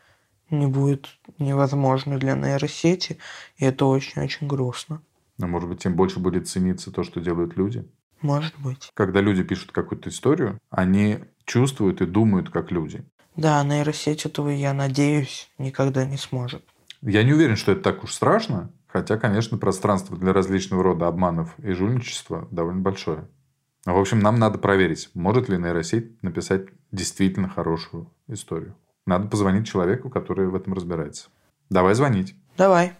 не 0.50 0.66
будет 0.66 1.06
невозможна 1.38 2.18
для 2.18 2.34
нейросети. 2.34 3.18
И 3.58 3.64
это 3.64 3.84
очень-очень 3.86 4.48
грустно. 4.48 5.00
Но, 5.38 5.46
может 5.46 5.68
быть, 5.68 5.78
тем 5.78 5.94
больше 5.94 6.18
будет 6.18 6.48
цениться 6.48 6.90
то, 6.90 7.04
что 7.04 7.20
делают 7.20 7.56
люди. 7.56 7.88
Может 8.20 8.58
быть. 8.58 8.90
Когда 8.94 9.20
люди 9.20 9.44
пишут 9.44 9.70
какую-то 9.70 10.10
историю, 10.10 10.58
они 10.70 11.20
чувствуют 11.44 12.00
и 12.00 12.06
думают 12.06 12.50
как 12.50 12.72
люди. 12.72 13.04
Да, 13.36 13.62
нейросеть 13.62 14.26
этого, 14.26 14.48
я 14.48 14.74
надеюсь, 14.74 15.48
никогда 15.56 16.04
не 16.04 16.16
сможет. 16.16 16.64
Я 17.02 17.22
не 17.22 17.32
уверен, 17.32 17.56
что 17.56 17.72
это 17.72 17.82
так 17.82 18.02
уж 18.02 18.12
страшно, 18.12 18.72
хотя, 18.88 19.18
конечно, 19.18 19.56
пространство 19.56 20.16
для 20.16 20.32
различного 20.32 20.82
рода 20.82 21.06
обманов 21.06 21.54
и 21.58 21.72
жульничества 21.72 22.48
довольно 22.50 22.80
большое. 22.80 23.28
В 23.84 23.96
общем, 23.96 24.18
нам 24.18 24.38
надо 24.38 24.58
проверить, 24.58 25.08
может 25.14 25.48
ли 25.48 25.58
нейросеть 25.58 26.20
написать 26.22 26.66
действительно 26.90 27.48
хорошую 27.48 28.10
историю. 28.26 28.74
Надо 29.06 29.28
позвонить 29.28 29.68
человеку, 29.68 30.10
который 30.10 30.48
в 30.48 30.56
этом 30.56 30.74
разбирается. 30.74 31.28
Давай 31.70 31.94
звонить. 31.94 32.34
Давай. 32.56 32.92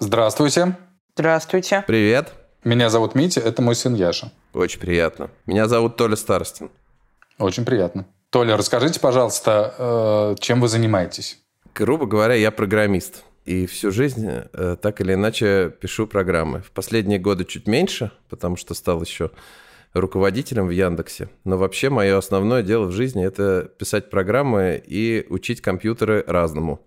Здравствуйте. 0.00 0.76
Здравствуйте. 1.14 1.84
Привет. 1.86 2.43
Меня 2.64 2.88
зовут 2.88 3.14
Митя, 3.14 3.40
это 3.40 3.60
мой 3.60 3.74
сын 3.74 3.94
Яша. 3.94 4.32
Очень 4.54 4.80
приятно. 4.80 5.28
Меня 5.44 5.68
зовут 5.68 5.96
Толя 5.96 6.16
Старостин. 6.16 6.70
Очень 7.38 7.66
приятно. 7.66 8.06
Толя, 8.30 8.56
расскажите, 8.56 9.00
пожалуйста, 9.00 9.74
э, 9.76 10.36
чем 10.40 10.62
вы 10.62 10.68
занимаетесь? 10.68 11.38
Грубо 11.74 12.06
говоря, 12.06 12.34
я 12.34 12.50
программист. 12.50 13.22
И 13.44 13.66
всю 13.66 13.90
жизнь 13.90 14.26
э, 14.26 14.76
так 14.80 15.02
или 15.02 15.12
иначе 15.12 15.74
пишу 15.78 16.06
программы. 16.06 16.62
В 16.62 16.70
последние 16.70 17.18
годы 17.18 17.44
чуть 17.44 17.68
меньше, 17.68 18.10
потому 18.30 18.56
что 18.56 18.72
стал 18.72 19.02
еще 19.02 19.30
руководителем 19.92 20.66
в 20.66 20.70
Яндексе. 20.70 21.28
Но 21.44 21.58
вообще 21.58 21.90
мое 21.90 22.16
основное 22.16 22.62
дело 22.62 22.86
в 22.86 22.92
жизни– 22.92 23.24
это 23.26 23.70
писать 23.78 24.08
программы 24.08 24.82
и 24.84 25.26
учить 25.28 25.60
компьютеры 25.60 26.24
разному. 26.26 26.80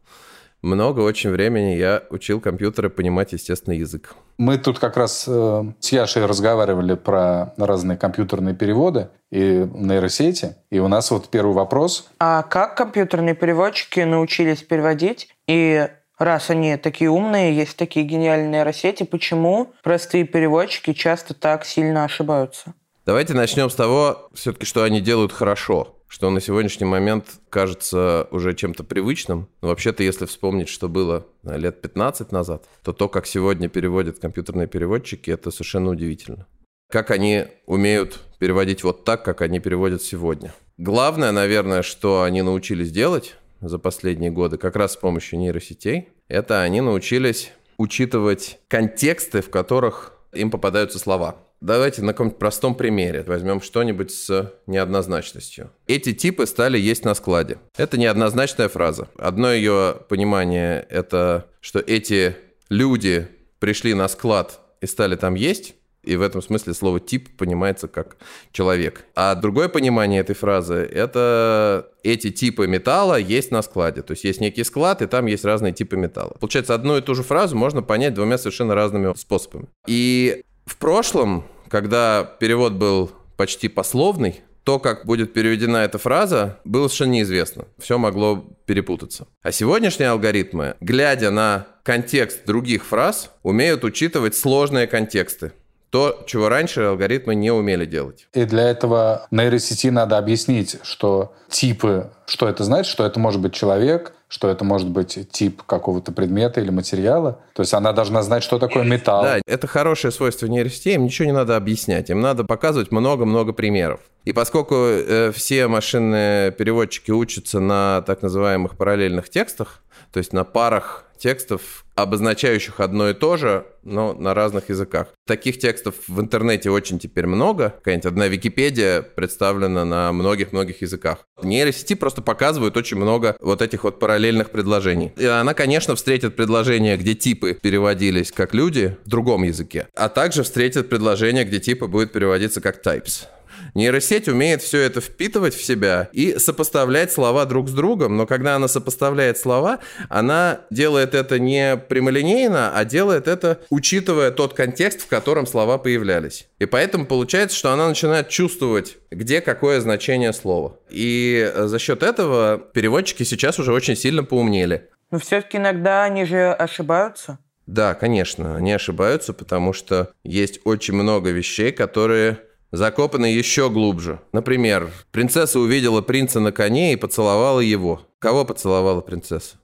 Много 0.61 1.01
очень 1.01 1.29
времени 1.29 1.75
я 1.75 2.03
учил 2.09 2.41
компьютеры 2.41 2.89
понимать 2.89 3.31
естественный 3.31 3.77
язык. 3.77 4.15
Мы 4.37 4.57
тут 4.57 4.79
как 4.79 4.97
раз 4.97 5.25
э, 5.27 5.63
с 5.79 5.91
Яшей 5.91 6.25
разговаривали 6.25 6.95
про 6.95 7.53
разные 7.57 7.97
компьютерные 7.97 8.55
переводы 8.55 9.09
и 9.31 9.67
нейросети. 9.73 10.55
И 10.71 10.79
у 10.79 10.87
нас 10.87 11.11
вот 11.11 11.29
первый 11.29 11.53
вопрос. 11.53 12.09
А 12.19 12.43
как 12.43 12.75
компьютерные 12.75 13.35
переводчики 13.35 13.99
научились 13.99 14.63
переводить? 14.63 15.29
И 15.47 15.87
раз 16.17 16.49
они 16.49 16.75
такие 16.77 17.09
умные, 17.09 17.55
есть 17.55 17.77
такие 17.77 18.05
гениальные 18.05 18.49
нейросети, 18.49 19.03
почему 19.03 19.73
простые 19.83 20.23
переводчики 20.23 20.93
часто 20.93 21.33
так 21.33 21.65
сильно 21.65 22.03
ошибаются? 22.03 22.73
Давайте 23.05 23.33
начнем 23.33 23.69
с 23.69 23.75
того, 23.75 24.27
все-таки, 24.33 24.65
что 24.65 24.83
они 24.83 24.99
делают 24.99 25.31
хорошо, 25.31 25.96
что 26.07 26.29
на 26.29 26.39
сегодняшний 26.39 26.85
момент 26.85 27.39
кажется 27.49 28.27
уже 28.31 28.53
чем-то 28.53 28.83
привычным. 28.83 29.49
Но 29.61 29.67
вообще-то, 29.67 30.03
если 30.03 30.25
вспомнить, 30.25 30.69
что 30.69 30.89
было 30.89 31.25
знаю, 31.43 31.59
лет 31.61 31.81
15 31.81 32.31
назад, 32.31 32.65
то 32.83 32.93
то, 32.93 33.09
как 33.09 33.25
сегодня 33.25 33.69
переводят 33.69 34.19
компьютерные 34.19 34.67
переводчики, 34.67 35.29
это 35.31 35.51
совершенно 35.51 35.91
удивительно. 35.91 36.47
Как 36.89 37.11
они 37.11 37.47
умеют 37.65 38.19
переводить 38.39 38.83
вот 38.83 39.03
так, 39.03 39.25
как 39.25 39.41
они 39.41 39.59
переводят 39.59 40.01
сегодня. 40.01 40.53
Главное, 40.77 41.31
наверное, 41.31 41.81
что 41.81 42.21
они 42.21 42.41
научились 42.41 42.91
делать 42.91 43.35
за 43.59 43.79
последние 43.79 44.31
годы, 44.31 44.57
как 44.57 44.75
раз 44.75 44.93
с 44.93 44.97
помощью 44.97 45.39
нейросетей, 45.39 46.09
это 46.27 46.61
они 46.61 46.81
научились 46.81 47.51
учитывать 47.77 48.59
контексты, 48.67 49.41
в 49.41 49.49
которых 49.49 50.13
им 50.33 50.51
попадаются 50.51 50.99
слова. 50.99 51.37
Давайте 51.59 52.01
на 52.03 52.13
каком-нибудь 52.13 52.39
простом 52.39 52.75
примере 52.75 53.23
возьмем 53.25 53.61
что-нибудь 53.61 54.11
с 54.11 54.53
неоднозначностью. 54.67 55.71
Эти 55.87 56.13
типы 56.13 56.45
стали 56.45 56.77
есть 56.77 57.03
на 57.03 57.15
складе. 57.15 57.57
Это 57.75 57.97
неоднозначная 57.97 58.69
фраза. 58.69 59.07
Одно 59.17 59.51
ее 59.51 59.97
понимание– 60.07 60.85
это 60.89 61.47
что 61.61 61.79
эти 61.79 62.35
люди 62.69 63.27
пришли 63.59 63.93
на 63.93 64.07
склад 64.07 64.59
и 64.81 64.85
стали 64.85 65.15
там 65.15 65.33
есть, 65.33 65.73
и 66.03 66.15
в 66.15 66.21
этом 66.21 66.41
смысле 66.41 66.73
слово 66.73 66.99
«тип» 67.01 67.35
понимается 67.37 67.87
как 67.89 68.17
«человек». 68.53 69.03
А 69.13 69.35
другое 69.35 69.67
понимание 69.67 70.21
этой 70.21 70.35
фразы– 70.35 70.75
это 70.93 71.89
эти 72.03 72.29
типы 72.29 72.67
металла 72.67 73.19
есть 73.19 73.51
на 73.51 73.61
складе. 73.61 74.03
То 74.03 74.11
есть 74.11 74.23
есть 74.23 74.39
некий 74.39 74.63
склад, 74.63 75.01
и 75.01 75.07
там 75.07 75.25
есть 75.25 75.43
разные 75.43 75.73
типы 75.73 75.97
металла. 75.97 76.37
Получается, 76.39 76.73
одну 76.75 76.97
и 76.97 77.01
ту 77.01 77.13
же 77.13 77.23
фразу 77.23 77.57
можно 77.57 77.81
понять 77.81 78.13
двумя 78.13 78.37
совершенно 78.37 78.73
разными 78.73 79.13
способами. 79.17 79.67
И 79.85 80.43
в 80.77 80.79
прошлом, 80.79 81.43
когда 81.69 82.23
перевод 82.23 82.73
был 82.73 83.11
почти 83.35 83.67
пословный, 83.67 84.41
то, 84.63 84.77
как 84.77 85.07
будет 85.07 85.33
переведена 85.33 85.77
эта 85.77 85.97
фраза, 85.97 86.59
было 86.65 86.87
совершенно 86.87 87.13
неизвестно. 87.13 87.65
Все 87.79 87.97
могло 87.97 88.45
перепутаться. 88.67 89.25
А 89.41 89.51
сегодняшние 89.51 90.09
алгоритмы, 90.09 90.75
глядя 90.79 91.31
на 91.31 91.65
контекст 91.81 92.45
других 92.45 92.85
фраз, 92.85 93.31
умеют 93.41 93.83
учитывать 93.83 94.35
сложные 94.35 94.85
контексты. 94.85 95.51
То, 95.89 96.23
чего 96.27 96.49
раньше 96.49 96.81
алгоритмы 96.81 97.35
не 97.35 97.51
умели 97.51 97.85
делать. 97.85 98.27
И 98.33 98.43
для 98.43 98.69
этого 98.69 99.27
нейросети 99.31 99.87
надо 99.87 100.17
объяснить, 100.17 100.77
что 100.83 101.33
типы, 101.49 102.11
что 102.25 102.47
это 102.49 102.63
значит, 102.63 102.91
что 102.91 103.05
это 103.05 103.19
может 103.19 103.41
быть 103.41 103.53
человек, 103.53 104.13
что 104.27 104.49
это 104.49 104.65
может 104.65 104.89
быть 104.89 105.17
тип 105.31 105.63
какого-то 105.63 106.11
предмета 106.11 106.59
или 106.59 106.69
материала. 106.69 107.39
То 107.53 107.61
есть 107.61 107.73
она 107.73 107.93
должна 107.93 108.21
знать, 108.23 108.43
что 108.43 108.59
такое 108.59 108.83
металл. 108.83 109.23
Да, 109.23 109.39
это 109.47 109.67
хорошее 109.67 110.11
свойство 110.11 110.47
нейросетей, 110.47 110.95
им 110.95 111.05
ничего 111.05 111.25
не 111.27 111.31
надо 111.31 111.55
объяснять, 111.55 112.09
им 112.09 112.19
надо 112.19 112.43
показывать 112.43 112.91
много-много 112.91 113.53
примеров. 113.53 114.01
И 114.25 114.33
поскольку 114.33 114.75
э, 114.75 115.31
все 115.33 115.67
машинные 115.67 116.51
переводчики 116.51 117.11
учатся 117.11 117.61
на 117.61 118.01
так 118.01 118.21
называемых 118.21 118.75
параллельных 118.75 119.29
текстах, 119.29 119.81
то 120.11 120.17
есть 120.17 120.33
на 120.33 120.43
парах 120.43 121.05
текстов, 121.17 121.85
обозначающих 121.95 122.79
одно 122.79 123.09
и 123.09 123.13
то 123.13 123.37
же, 123.37 123.65
но 123.83 124.13
на 124.13 124.33
разных 124.33 124.69
языках. 124.69 125.07
Таких 125.25 125.59
текстов 125.59 125.95
в 126.07 126.19
интернете 126.21 126.69
очень 126.69 126.99
теперь 126.99 127.25
много. 127.25 127.71
Какая-нибудь 127.77 128.05
одна 128.05 128.27
Википедия 128.27 129.01
представлена 129.01 129.85
на 129.85 130.11
многих-многих 130.11 130.81
языках. 130.81 131.19
Нейросети 131.41 131.95
просто 131.95 132.21
показывают 132.21 132.77
очень 132.77 132.97
много 132.97 133.35
вот 133.39 133.61
этих 133.61 133.83
вот 133.83 133.99
параллельных 133.99 134.51
предложений. 134.51 135.13
И 135.17 135.25
она, 135.25 135.53
конечно, 135.53 135.95
встретит 135.95 136.35
предложения, 136.35 136.97
где 136.97 137.15
типы 137.15 137.53
переводились 137.53 138.31
как 138.31 138.53
люди 138.53 138.97
в 139.05 139.09
другом 139.09 139.43
языке, 139.43 139.87
а 139.95 140.09
также 140.09 140.43
встретит 140.43 140.89
предложения, 140.89 141.43
где 141.43 141.59
типы 141.59 141.87
будут 141.87 142.11
переводиться 142.11 142.61
как 142.61 142.85
types. 142.85 143.25
Нейросеть 143.73 144.27
умеет 144.27 144.61
все 144.61 144.81
это 144.81 145.01
впитывать 145.01 145.55
в 145.55 145.63
себя 145.63 146.09
и 146.11 146.37
сопоставлять 146.39 147.11
слова 147.11 147.45
друг 147.45 147.69
с 147.69 147.71
другом, 147.71 148.17
но 148.17 148.25
когда 148.25 148.55
она 148.55 148.67
сопоставляет 148.67 149.37
слова, 149.37 149.79
она 150.09 150.61
делает 150.69 151.13
это 151.13 151.39
не 151.39 151.77
прямолинейно, 151.77 152.71
а 152.75 152.85
делает 152.85 153.27
это, 153.27 153.59
учитывая 153.69 154.31
тот 154.31 154.53
контекст, 154.53 155.01
в 155.01 155.07
котором 155.07 155.45
слова 155.47 155.77
появлялись. 155.77 156.47
И 156.59 156.65
поэтому 156.65 157.05
получается, 157.05 157.57
что 157.57 157.71
она 157.71 157.87
начинает 157.87 158.29
чувствовать, 158.29 158.97
где 159.11 159.41
какое 159.41 159.79
значение 159.79 160.33
слова. 160.33 160.77
И 160.89 161.51
за 161.55 161.79
счет 161.79 162.03
этого 162.03 162.57
переводчики 162.57 163.23
сейчас 163.23 163.59
уже 163.59 163.71
очень 163.71 163.95
сильно 163.95 164.23
поумнели. 164.23 164.89
Но 165.11 165.19
все-таки 165.19 165.57
иногда 165.57 166.03
они 166.03 166.25
же 166.25 166.51
ошибаются. 166.51 167.39
Да, 167.65 167.95
конечно, 167.95 168.55
они 168.55 168.71
ошибаются, 168.71 169.33
потому 169.33 169.73
что 169.73 170.11
есть 170.23 170.61
очень 170.63 170.93
много 170.93 171.31
вещей, 171.31 171.73
которые 171.73 172.39
закопаны 172.71 173.25
еще 173.25 173.69
глубже. 173.69 174.19
Например, 174.31 174.89
принцесса 175.11 175.59
увидела 175.59 176.01
принца 176.01 176.39
на 176.39 176.51
коне 176.51 176.93
и 176.93 176.95
поцеловала 176.95 177.59
его. 177.59 178.01
Кого 178.19 178.45
поцеловала 178.45 179.01
принцесса? 179.01 179.57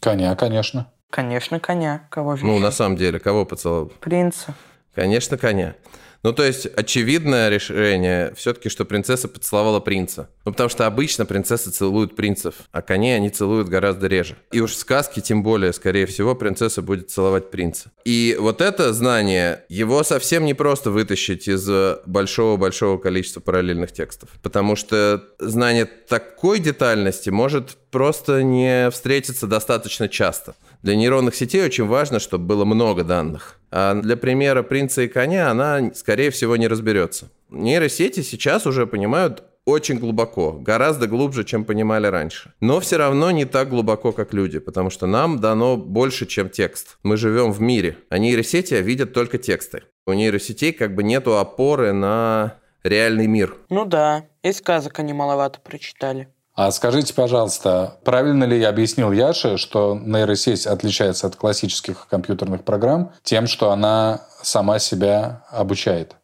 Коня, 0.00 0.34
конечно. 0.36 0.92
Конечно, 1.10 1.58
коня. 1.58 2.06
Кого 2.10 2.36
же 2.36 2.44
Ну, 2.44 2.58
на 2.58 2.70
самом 2.70 2.96
деле, 2.96 3.18
кого 3.18 3.44
поцеловала? 3.44 3.90
Принца. 4.00 4.54
Конечно, 4.94 5.38
коня. 5.38 5.74
Ну, 6.22 6.32
то 6.32 6.44
есть, 6.44 6.66
очевидное 6.66 7.48
решение 7.48 8.32
все-таки, 8.36 8.68
что 8.68 8.84
принцесса 8.84 9.28
поцеловала 9.28 9.80
принца. 9.80 10.28
Ну, 10.44 10.52
потому 10.52 10.68
что 10.68 10.86
обычно 10.86 11.26
принцессы 11.26 11.70
целуют 11.70 12.16
принцев, 12.16 12.54
а 12.72 12.82
коней 12.82 13.16
они 13.16 13.30
целуют 13.30 13.68
гораздо 13.68 14.08
реже. 14.08 14.36
И 14.50 14.60
уж 14.60 14.72
в 14.72 14.78
сказке, 14.78 15.20
тем 15.20 15.42
более, 15.42 15.72
скорее 15.72 16.06
всего, 16.06 16.34
принцесса 16.34 16.82
будет 16.82 17.10
целовать 17.10 17.50
принца. 17.50 17.92
И 18.04 18.36
вот 18.38 18.60
это 18.60 18.92
знание, 18.92 19.64
его 19.68 20.02
совсем 20.02 20.44
не 20.44 20.54
просто 20.54 20.90
вытащить 20.90 21.48
из 21.48 21.68
большого-большого 22.06 22.98
количества 22.98 23.40
параллельных 23.40 23.92
текстов. 23.92 24.30
Потому 24.42 24.74
что 24.76 25.24
знание 25.38 25.84
такой 25.84 26.58
детальности 26.58 27.30
может 27.30 27.76
просто 27.90 28.42
не 28.42 28.90
встретиться 28.90 29.46
достаточно 29.46 30.08
часто. 30.08 30.54
Для 30.82 30.96
нейронных 30.96 31.34
сетей 31.34 31.64
очень 31.64 31.86
важно, 31.86 32.18
чтобы 32.20 32.44
было 32.44 32.64
много 32.64 33.04
данных. 33.04 33.58
А 33.70 33.94
для 33.94 34.16
примера 34.16 34.62
принца 34.62 35.02
и 35.02 35.08
коня 35.08 35.50
она, 35.50 35.92
скорее 35.94 36.30
всего, 36.30 36.56
не 36.56 36.68
разберется. 36.68 37.30
Нейросети 37.50 38.20
сейчас 38.22 38.66
уже 38.66 38.86
понимают 38.86 39.42
очень 39.68 39.98
глубоко, 39.98 40.52
гораздо 40.52 41.06
глубже, 41.06 41.44
чем 41.44 41.64
понимали 41.64 42.06
раньше. 42.06 42.54
Но 42.60 42.80
все 42.80 42.96
равно 42.96 43.30
не 43.30 43.44
так 43.44 43.68
глубоко, 43.68 44.12
как 44.12 44.32
люди, 44.32 44.60
потому 44.60 44.88
что 44.88 45.06
нам 45.06 45.40
дано 45.40 45.76
больше, 45.76 46.24
чем 46.24 46.48
текст. 46.48 46.96
Мы 47.02 47.18
живем 47.18 47.52
в 47.52 47.60
мире, 47.60 47.98
а 48.08 48.18
нейросети 48.18 48.74
видят 48.74 49.12
только 49.12 49.36
тексты. 49.36 49.82
У 50.06 50.14
нейросетей 50.14 50.72
как 50.72 50.94
бы 50.94 51.02
нету 51.02 51.36
опоры 51.36 51.92
на 51.92 52.54
реальный 52.82 53.26
мир. 53.26 53.56
Ну 53.68 53.84
да, 53.84 54.24
и 54.42 54.52
сказок 54.52 54.98
они 55.00 55.12
маловато 55.12 55.60
прочитали. 55.60 56.28
А 56.58 56.72
скажите, 56.72 57.14
пожалуйста, 57.14 58.00
правильно 58.02 58.42
ли 58.42 58.58
я 58.58 58.70
объяснил 58.70 59.12
Яше, 59.12 59.58
что 59.58 59.96
нейросеть 59.96 60.66
отличается 60.66 61.28
от 61.28 61.36
классических 61.36 62.08
компьютерных 62.08 62.64
программ 62.64 63.12
тем, 63.22 63.46
что 63.46 63.70
она 63.70 64.26
сама 64.42 64.80
себя 64.80 65.44
обучает? 65.52 66.16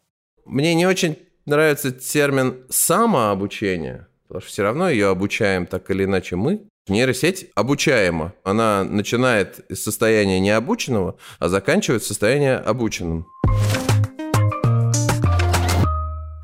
Мне 0.45 0.75
не 0.75 0.87
очень 0.87 1.17
нравится 1.47 1.93
термин 1.93 2.65
самообучение, 2.69 4.09
потому 4.27 4.41
что 4.41 4.51
все 4.51 4.63
равно 4.65 4.89
ее 4.89 5.11
обучаем 5.11 5.67
так 5.67 5.89
или 5.93 6.03
иначе 6.03 6.35
мы. 6.35 6.63
Нейросеть 6.89 7.53
обучаема. 7.55 8.33
Она 8.43 8.83
начинает 8.83 9.61
из 9.71 9.85
состояния 9.85 10.41
необученного, 10.41 11.17
а 11.39 11.49
заканчивает 11.49 12.03
в 12.03 12.09
состоянии 12.09 12.61
обученным. 12.61 13.29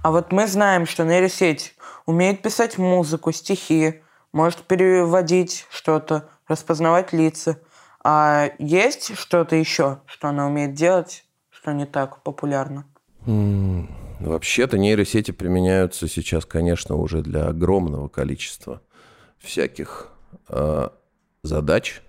А 0.02 0.12
вот 0.12 0.32
мы 0.32 0.46
знаем, 0.46 0.86
что 0.86 1.04
нейросеть 1.04 1.74
умеет 2.06 2.42
писать 2.42 2.78
музыку, 2.78 3.32
стихи, 3.32 4.02
может 4.32 4.58
переводить 4.62 5.66
что-то, 5.70 6.28
распознавать 6.48 7.12
лица. 7.12 7.58
А 8.02 8.50
есть 8.58 9.16
что-то 9.16 9.56
еще, 9.56 10.00
что 10.06 10.28
она 10.28 10.46
умеет 10.46 10.74
делать, 10.74 11.24
что 11.50 11.72
не 11.72 11.86
так 11.86 12.22
популярно? 12.22 12.86
Вообще-то 13.26 14.78
нейросети 14.78 15.30
применяются 15.30 16.08
сейчас, 16.08 16.44
конечно, 16.44 16.96
уже 16.96 17.22
для 17.22 17.48
огромного 17.48 18.08
количества 18.08 18.82
всяких 19.38 20.08
э, 20.48 20.88
задач. 21.42 22.02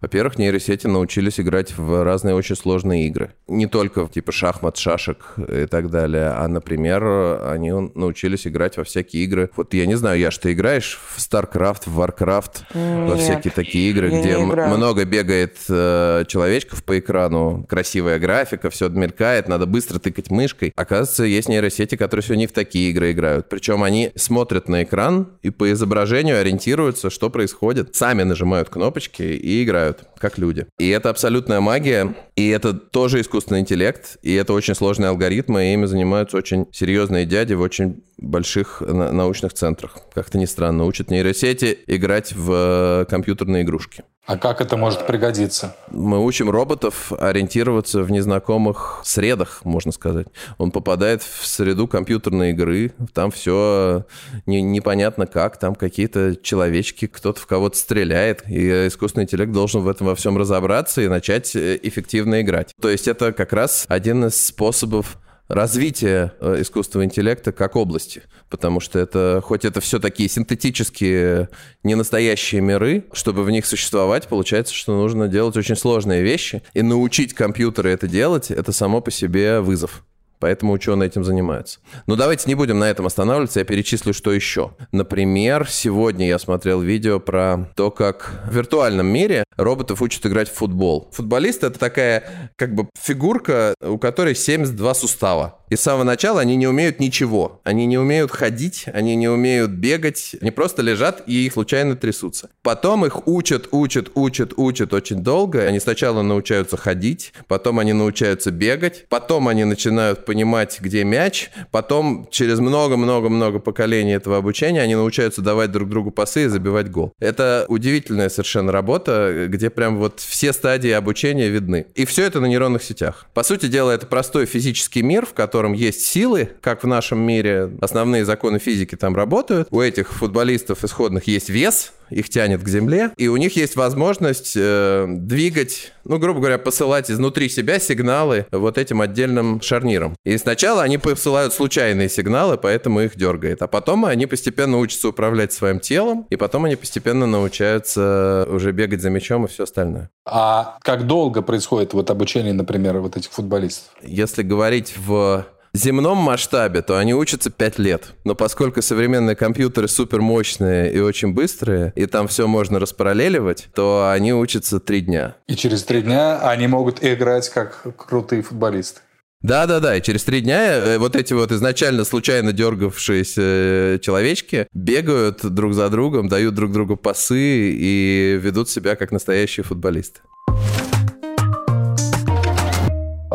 Во-первых, 0.00 0.38
нейросети 0.38 0.86
научились 0.86 1.38
играть 1.40 1.76
в 1.76 2.04
разные 2.04 2.34
очень 2.34 2.56
сложные 2.56 3.06
игры. 3.06 3.34
Не 3.48 3.66
только 3.66 4.06
в 4.06 4.10
типа 4.10 4.32
шахмат, 4.32 4.76
шашек 4.78 5.34
и 5.36 5.66
так 5.66 5.90
далее, 5.90 6.28
а, 6.28 6.48
например, 6.48 7.04
они 7.46 7.70
научились 7.70 8.46
играть 8.46 8.76
во 8.76 8.84
всякие 8.84 9.24
игры. 9.24 9.50
Вот 9.56 9.74
я 9.74 9.86
не 9.86 9.96
знаю, 9.96 10.18
я 10.18 10.30
что 10.30 10.52
играешь 10.52 10.98
в 10.98 11.18
StarCraft, 11.18 11.82
в 11.86 12.00
Warcraft, 12.00 12.62
во 12.72 13.14
Нет, 13.14 13.18
всякие 13.18 13.52
такие 13.52 13.90
игры, 13.90 14.08
где 14.08 14.38
много 14.38 15.04
бегает 15.04 15.58
э, 15.68 16.24
человечков 16.28 16.82
по 16.84 16.98
экрану, 16.98 17.66
красивая 17.68 18.18
графика, 18.18 18.70
все 18.70 18.88
мелькает, 18.88 19.48
надо 19.48 19.66
быстро 19.66 19.98
тыкать 19.98 20.30
мышкой. 20.30 20.72
Оказывается, 20.76 21.24
есть 21.24 21.48
нейросети, 21.48 21.96
которые 21.96 22.20
не 22.36 22.46
в 22.46 22.52
такие 22.52 22.90
игры 22.90 23.12
играют. 23.12 23.48
Причем 23.48 23.82
они 23.82 24.12
смотрят 24.14 24.68
на 24.68 24.82
экран 24.82 25.28
и 25.42 25.50
по 25.50 25.70
изображению 25.72 26.40
ориентируются, 26.40 27.10
что 27.10 27.30
происходит. 27.30 27.94
Сами 27.94 28.22
нажимают 28.22 28.68
кнопочки 28.68 29.22
и 29.22 29.64
играют, 29.64 29.89
как 30.18 30.38
люди. 30.38 30.66
И 30.78 30.88
это 30.88 31.10
абсолютная 31.10 31.60
магия, 31.60 32.14
и 32.36 32.48
это 32.48 32.72
тоже 32.74 33.20
искусственный 33.20 33.60
интеллект, 33.60 34.18
и 34.22 34.34
это 34.34 34.52
очень 34.52 34.74
сложные 34.74 35.08
алгоритмы, 35.08 35.66
и 35.66 35.72
ими 35.74 35.86
занимаются 35.86 36.36
очень 36.36 36.66
серьезные 36.72 37.26
дяди 37.26 37.54
в 37.54 37.60
очень 37.60 38.02
больших 38.18 38.80
на- 38.80 39.12
научных 39.12 39.52
центрах. 39.54 39.98
Как-то 40.14 40.38
не 40.38 40.46
странно, 40.46 40.84
учат 40.84 41.10
нейросети 41.10 41.78
играть 41.86 42.32
в 42.32 42.52
э, 42.52 43.04
компьютерные 43.08 43.62
игрушки. 43.62 44.04
А 44.26 44.36
как 44.36 44.60
это 44.60 44.76
может 44.76 45.06
пригодиться? 45.06 45.74
Мы 45.90 46.24
учим 46.24 46.50
роботов 46.50 47.12
ориентироваться 47.18 48.02
в 48.02 48.10
незнакомых 48.12 49.00
средах, 49.02 49.64
можно 49.64 49.92
сказать. 49.92 50.26
Он 50.58 50.70
попадает 50.70 51.22
в 51.22 51.46
среду 51.46 51.88
компьютерной 51.88 52.50
игры, 52.50 52.92
там 53.12 53.30
все 53.30 54.04
непонятно 54.46 55.26
как, 55.26 55.58
там 55.58 55.74
какие-то 55.74 56.36
человечки, 56.36 57.06
кто-то 57.06 57.40
в 57.40 57.46
кого-то 57.46 57.76
стреляет, 57.76 58.48
и 58.48 58.86
искусственный 58.88 59.24
интеллект 59.24 59.52
должен 59.52 59.80
в 59.80 59.88
этом 59.88 60.06
во 60.06 60.14
всем 60.14 60.36
разобраться 60.38 61.00
и 61.00 61.08
начать 61.08 61.56
э, 61.56 61.78
эффективно 61.82 62.42
играть. 62.42 62.72
То 62.80 62.88
есть 62.88 63.08
это 63.08 63.32
как 63.32 63.52
раз 63.52 63.86
один 63.88 64.26
из 64.26 64.46
способов 64.46 65.16
развития 65.50 66.32
э, 66.40 66.62
искусственного 66.62 67.04
интеллекта 67.04 67.52
как 67.52 67.76
области. 67.76 68.22
Потому 68.48 68.80
что 68.80 68.98
это, 68.98 69.42
хоть 69.44 69.64
это 69.64 69.80
все 69.80 69.98
такие 69.98 70.28
синтетические, 70.28 71.48
ненастоящие 71.82 72.60
миры, 72.60 73.04
чтобы 73.12 73.42
в 73.42 73.50
них 73.50 73.66
существовать, 73.66 74.28
получается, 74.28 74.72
что 74.72 74.94
нужно 74.96 75.28
делать 75.28 75.56
очень 75.56 75.76
сложные 75.76 76.22
вещи. 76.22 76.62
И 76.72 76.82
научить 76.82 77.34
компьютеры 77.34 77.90
это 77.90 78.06
делать, 78.06 78.50
это 78.50 78.72
само 78.72 79.00
по 79.00 79.10
себе 79.10 79.60
вызов. 79.60 80.04
Поэтому 80.40 80.72
ученые 80.72 81.08
этим 81.08 81.22
занимаются. 81.22 81.78
Но 82.06 82.16
давайте 82.16 82.48
не 82.48 82.54
будем 82.54 82.78
на 82.78 82.90
этом 82.90 83.06
останавливаться, 83.06 83.60
я 83.60 83.64
перечислю, 83.64 84.12
что 84.12 84.32
еще. 84.32 84.72
Например, 84.90 85.68
сегодня 85.68 86.26
я 86.26 86.38
смотрел 86.38 86.80
видео 86.80 87.20
про 87.20 87.70
то, 87.76 87.90
как 87.90 88.42
в 88.46 88.54
виртуальном 88.54 89.06
мире 89.06 89.44
роботов 89.56 90.02
учат 90.02 90.24
играть 90.26 90.48
в 90.48 90.54
футбол. 90.54 91.10
Футболист— 91.12 91.62
это 91.64 91.78
такая 91.78 92.52
как 92.56 92.74
бы 92.74 92.88
фигурка, 92.98 93.74
у 93.82 93.98
которой 93.98 94.34
72 94.34 94.94
сустава. 94.94 95.59
И 95.70 95.76
с 95.76 95.82
самого 95.82 96.02
начала 96.02 96.40
они 96.40 96.56
не 96.56 96.66
умеют 96.66 96.98
ничего. 96.98 97.60
Они 97.62 97.86
не 97.86 97.96
умеют 97.96 98.32
ходить, 98.32 98.86
они 98.92 99.14
не 99.14 99.28
умеют 99.28 99.70
бегать. 99.70 100.34
Они 100.40 100.50
просто 100.50 100.82
лежат 100.82 101.22
и 101.26 101.48
случайно 101.48 101.94
трясутся. 101.94 102.50
Потом 102.62 103.06
их 103.06 103.28
учат, 103.28 103.68
учат, 103.70 104.10
учат, 104.14 104.52
учат 104.56 104.92
очень 104.92 105.22
долго. 105.22 105.62
Они 105.62 105.78
сначала 105.78 106.22
научаются 106.22 106.76
ходить, 106.76 107.32
потом 107.46 107.78
они 107.78 107.92
научаются 107.92 108.50
бегать, 108.50 109.06
потом 109.08 109.46
они 109.46 109.62
начинают 109.64 110.24
понимать, 110.24 110.78
где 110.80 111.04
мяч, 111.04 111.50
потом 111.70 112.26
через 112.32 112.58
много-много-много 112.58 113.60
поколений 113.60 114.12
этого 114.12 114.38
обучения 114.38 114.82
они 114.82 114.96
научаются 114.96 115.40
давать 115.40 115.70
друг 115.70 115.88
другу 115.88 116.10
пасы 116.10 116.46
и 116.46 116.48
забивать 116.48 116.90
гол. 116.90 117.12
Это 117.20 117.64
удивительная 117.68 118.28
совершенно 118.28 118.72
работа, 118.72 119.46
где 119.46 119.70
прям 119.70 119.98
вот 119.98 120.18
все 120.18 120.52
стадии 120.52 120.90
обучения 120.90 121.48
видны. 121.48 121.86
И 121.94 122.04
все 122.06 122.24
это 122.24 122.40
на 122.40 122.46
нейронных 122.46 122.82
сетях. 122.82 123.26
По 123.34 123.44
сути 123.44 123.66
дела, 123.66 123.92
это 123.92 124.06
простой 124.06 124.46
физический 124.46 125.02
мир, 125.02 125.26
в 125.26 125.32
котором 125.34 125.59
есть 125.72 126.02
силы, 126.02 126.50
как 126.60 126.82
в 126.82 126.86
нашем 126.86 127.18
мире 127.18 127.70
основные 127.80 128.24
законы 128.24 128.58
физики 128.58 128.96
там 128.96 129.14
работают. 129.14 129.68
У 129.70 129.80
этих 129.80 130.12
футболистов 130.12 130.84
исходных 130.84 131.26
есть 131.26 131.48
вес, 131.48 131.92
их 132.10 132.28
тянет 132.28 132.62
к 132.62 132.68
земле, 132.68 133.10
и 133.16 133.28
у 133.28 133.36
них 133.36 133.56
есть 133.56 133.76
возможность 133.76 134.54
э, 134.56 135.06
двигать, 135.08 135.92
ну, 136.04 136.18
грубо 136.18 136.40
говоря, 136.40 136.58
посылать 136.58 137.10
изнутри 137.10 137.48
себя 137.48 137.78
сигналы 137.78 138.46
вот 138.50 138.78
этим 138.78 139.00
отдельным 139.00 139.60
шарниром. 139.60 140.16
И 140.24 140.36
сначала 140.38 140.82
они 140.82 140.98
посылают 140.98 141.54
случайные 141.54 142.08
сигналы, 142.08 142.58
поэтому 142.58 143.00
их 143.00 143.16
дергает. 143.16 143.62
А 143.62 143.66
потом 143.66 144.04
они 144.04 144.26
постепенно 144.26 144.78
учатся 144.78 145.08
управлять 145.08 145.52
своим 145.52 145.80
телом, 145.80 146.26
и 146.30 146.36
потом 146.36 146.64
они 146.64 146.76
постепенно 146.76 147.26
научаются 147.26 148.46
уже 148.50 148.72
бегать 148.72 149.00
за 149.00 149.10
мячом 149.10 149.44
и 149.44 149.48
все 149.48 149.64
остальное. 149.64 150.10
А 150.26 150.78
как 150.82 151.06
долго 151.06 151.42
происходит 151.42 151.92
вот 151.92 152.10
обучение, 152.10 152.52
например, 152.52 152.98
вот 152.98 153.16
этих 153.16 153.32
футболистов? 153.32 153.90
Если 154.02 154.42
говорить 154.42 154.94
в 154.96 155.46
земном 155.74 156.18
масштабе, 156.18 156.82
то 156.82 156.98
они 156.98 157.14
учатся 157.14 157.50
5 157.50 157.78
лет. 157.78 158.14
Но 158.24 158.34
поскольку 158.34 158.82
современные 158.82 159.36
компьютеры 159.36 159.88
супер 159.88 160.20
мощные 160.20 160.92
и 160.92 161.00
очень 161.00 161.32
быстрые, 161.32 161.92
и 161.96 162.06
там 162.06 162.28
все 162.28 162.46
можно 162.46 162.78
распараллеливать, 162.78 163.68
то 163.74 164.10
они 164.10 164.32
учатся 164.32 164.80
3 164.80 165.00
дня. 165.02 165.36
И 165.46 165.54
через 165.54 165.84
три 165.84 166.02
дня 166.02 166.40
они 166.40 166.66
могут 166.66 167.04
играть 167.04 167.48
как 167.48 167.82
крутые 167.96 168.42
футболисты. 168.42 169.00
Да-да-да, 169.42 169.96
и 169.96 170.02
через 170.02 170.22
три 170.24 170.42
дня 170.42 170.74
э, 170.74 170.98
вот 170.98 171.16
эти 171.16 171.32
вот 171.32 171.50
изначально 171.50 172.04
случайно 172.04 172.52
дергавшиеся 172.52 173.40
э, 173.42 173.98
человечки 174.02 174.66
бегают 174.74 175.42
друг 175.42 175.72
за 175.72 175.88
другом, 175.88 176.28
дают 176.28 176.54
друг 176.54 176.72
другу 176.72 176.96
пасы 176.98 177.70
и 177.72 178.38
ведут 178.38 178.68
себя 178.68 178.96
как 178.96 179.12
настоящие 179.12 179.64
футболисты. 179.64 180.20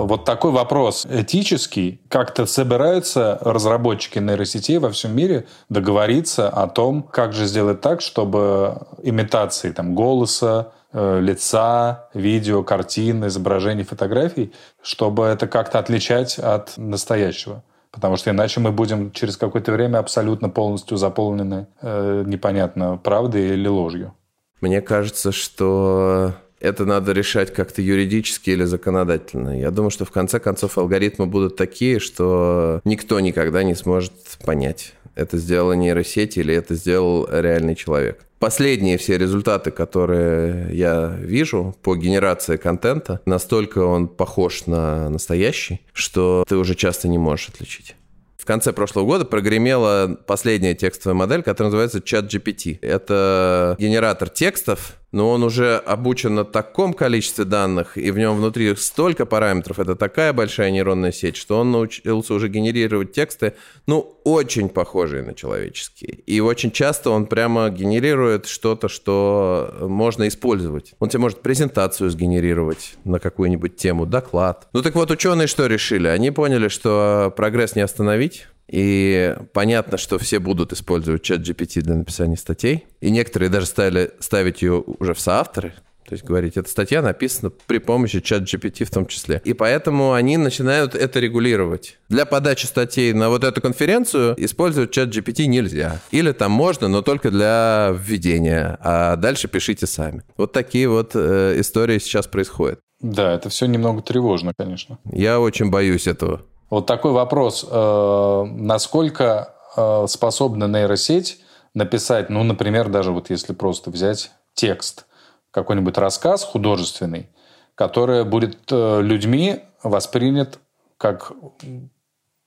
Вот 0.06 0.24
такой 0.24 0.52
вопрос 0.52 1.08
этический. 1.10 2.00
Как-то 2.10 2.46
собираются 2.46 3.39
разработчики 3.41 4.20
нейросетей 4.20 4.78
во 4.78 4.91
всем 4.91 5.15
мире 5.15 5.48
договориться 5.68 6.48
о 6.48 6.68
том, 6.68 7.02
как 7.02 7.34
же 7.34 7.46
сделать 7.46 7.82
так, 7.82 8.02
чтобы 8.02 8.86
имитации 9.02 9.72
там, 9.72 9.96
голоса, 9.96 10.74
э, 10.94 11.20
лица, 11.22 12.10
видео, 12.13 12.62
картин, 12.62 13.26
изображений, 13.26 13.84
фотографий, 13.84 14.54
чтобы 14.84 15.26
это 15.26 15.48
как-то 15.48 15.80
отличать 15.80 16.38
от 16.38 16.78
настоящего. 16.78 17.63
Потому 17.89 18.15
что 18.18 18.30
иначе 18.30 18.60
мы 18.60 18.72
будем 18.72 19.12
через 19.12 19.38
какое-то 19.38 19.72
время 19.72 19.98
абсолютно 19.98 20.50
полностью 20.50 20.98
заполнены 20.98 21.65
э, 21.82 22.24
непонятно 22.28 22.98
правдой 22.98 23.54
или 23.54 23.68
ложью. 23.68 24.13
Мне 24.62 24.82
кажется, 24.82 25.32
что 25.32 26.36
это 26.65 26.86
надо 26.86 27.12
решать 27.12 27.54
как-то 27.54 27.82
юридически 27.82 28.49
или 28.49 28.63
законодательно. 28.63 29.60
Я 29.60 29.71
думаю, 29.71 29.91
что 29.91 30.06
в 30.06 30.12
конце 30.12 30.39
концов 30.39 30.78
алгоритмы 30.78 31.28
будут 31.28 31.56
такие, 31.56 31.99
что 31.99 32.82
никто 32.84 33.19
никогда 33.19 33.63
не 33.63 33.75
сможет 33.75 34.13
понять, 34.43 34.93
это 35.15 35.38
сделала 35.38 35.73
нейросеть 35.73 36.38
или 36.38 36.54
это 36.54 36.75
сделал 36.75 37.28
реальный 37.32 37.75
человек. 37.75 38.25
Последние 38.39 38.97
все 38.97 39.17
результаты, 39.17 39.71
которые 39.71 40.75
я 40.75 41.15
вижу 41.19 41.75
по 41.82 41.95
генерации 41.95 42.58
контента, 42.58 43.21
настолько 43.25 43.80
он 43.80 44.08
похож 44.08 44.65
на 44.65 45.10
настоящий, 45.10 45.82
что 45.93 46.43
ты 46.47 46.58
уже 46.58 46.75
часто 46.75 47.08
не 47.08 47.17
можешь 47.17 47.49
отличить. 47.49 47.95
В 48.38 48.47
конце 48.47 48.73
прошлого 48.73 49.06
года 49.06 49.25
прогремела 49.25 50.19
последняя 50.28 50.75
текстовая 50.75 51.15
модель, 51.15 51.41
которая 51.41 51.71
называется 51.71 51.97
ChatGPT. 51.97 52.78
Это 52.80 53.75
генератор 53.80 54.30
текстов, 54.30 54.97
но 55.12 55.30
он 55.30 55.44
уже 55.44 55.78
обучен 55.78 56.36
на 56.36 56.44
таком 56.44 56.94
количестве 56.94 57.46
данных, 57.46 57.98
и 57.98 58.12
в 58.12 58.18
нем 58.18 58.38
внутри 58.38 58.76
столько 58.76 59.26
параметров, 59.26 59.80
это 59.80 59.96
такая 59.96 60.34
большая 60.34 60.72
нейронная 60.72 61.12
сеть, 61.12 61.38
что 61.38 61.60
он 61.60 61.72
научился 61.72 62.34
уже 62.34 62.48
генерировать 62.50 63.13
тексты, 63.13 63.54
ну, 63.88 64.20
очень 64.24 64.70
похожие 64.70 65.24
на 65.24 65.34
человеческие. 65.34 66.12
И 66.26 66.39
очень 66.39 66.72
часто 66.72 67.12
он 67.12 67.28
прямо 67.28 67.70
генерирует 67.70 68.48
что-то, 68.48 68.89
что 68.89 69.76
можно 69.82 70.28
использовать. 70.28 70.94
Он 71.00 71.10
тебе 71.10 71.22
может 71.22 71.41
презентацию 71.41 72.10
сгенерировать 72.10 72.96
на 73.04 73.20
какую-нибудь 73.20 73.76
тему, 73.76 74.06
доклад. 74.06 74.68
Ну 74.74 74.82
так 74.82 74.96
вот, 74.96 75.12
ученые 75.12 75.48
что 75.48 75.68
решили? 75.68 76.08
Они 76.08 76.32
поняли, 76.32 76.68
что 76.68 77.34
прогресс 77.36 77.76
не 77.76 77.82
остановить, 77.82 78.48
И 78.67 79.36
понятно, 79.54 79.97
что 79.97 80.17
все 80.17 80.39
будут 80.39 80.73
использовать 80.73 81.21
чат 81.21 81.41
GPT 81.41 81.82
для 81.82 81.95
написания 81.95 82.38
статей. 82.38 82.86
И 83.01 83.12
некоторые 83.12 83.49
даже 83.49 83.67
стали 83.67 84.12
ставить 84.19 84.62
ее 84.62 84.84
уже 84.86 85.13
в 85.13 85.19
соавторы. 85.19 85.73
То 86.08 86.13
есть 86.13 86.23
говорить, 86.23 86.56
эта 86.56 86.69
статья 86.69 87.01
написана 87.01 87.49
при 87.49 87.80
помощи 87.80 88.19
чат 88.19 88.43
GPT 88.43 88.86
в 88.86 88.91
том 88.91 89.08
числе. 89.08 89.41
И 89.43 89.54
поэтому 89.54 90.13
они 90.13 90.38
начинают 90.38 90.93
это 90.93 91.19
регулировать. 91.19 91.97
Для 92.10 92.28
подачи 92.28 92.67
статей 92.67 93.12
на 93.13 93.30
вот 93.30 93.43
эту 93.43 93.60
конференцию 93.60 94.36
использовать 94.38 94.91
чат 94.91 95.10
GPT 95.10 95.47
нельзя. 95.47 95.99
Или 96.12 96.32
там 96.32 96.51
можно, 96.51 96.88
но 96.88 97.01
только 97.01 97.32
для 97.32 97.95
введения. 97.97 98.78
А 98.82 99.15
дальше 99.15 99.47
пишите 99.47 99.88
сами. 99.88 100.21
Вот 100.38 100.51
такие 100.54 100.88
вот 100.88 101.12
э, 101.15 101.60
истории 101.60 101.97
сейчас 101.97 102.28
происходят. 102.28 102.80
Да, 103.01 103.34
это 103.34 103.49
все 103.49 103.65
немного 103.65 104.01
тревожно, 104.01 104.54
конечно. 104.56 104.99
Я 105.12 105.39
очень 105.39 105.71
боюсь 105.71 106.08
этого. 106.08 106.43
Вот 106.69 106.86
такой 106.86 107.12
вопрос. 107.12 107.65
Э, 107.69 108.43
Насколько 108.45 109.54
э, 109.75 110.06
способна 110.08 110.65
нейросеть 110.65 111.41
написать, 111.73 112.30
ну, 112.30 112.43
например, 112.43 112.89
даже 112.89 113.12
вот 113.12 113.30
если 113.30 113.54
просто 113.54 113.91
взять 113.91 114.32
текст, 114.54 115.06
какой-нибудь 115.51 115.97
рассказ 115.97 116.43
художественный, 116.43 117.30
который 117.75 118.23
будет 118.23 118.71
э, 118.71 119.01
людьми 119.01 119.60
воспринят 119.84 120.60
как 120.97 121.32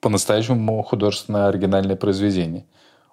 по-настоящему 0.01 0.83
художественное 0.83 1.49
оригинальное 1.49 1.97
произведение. 1.97 2.67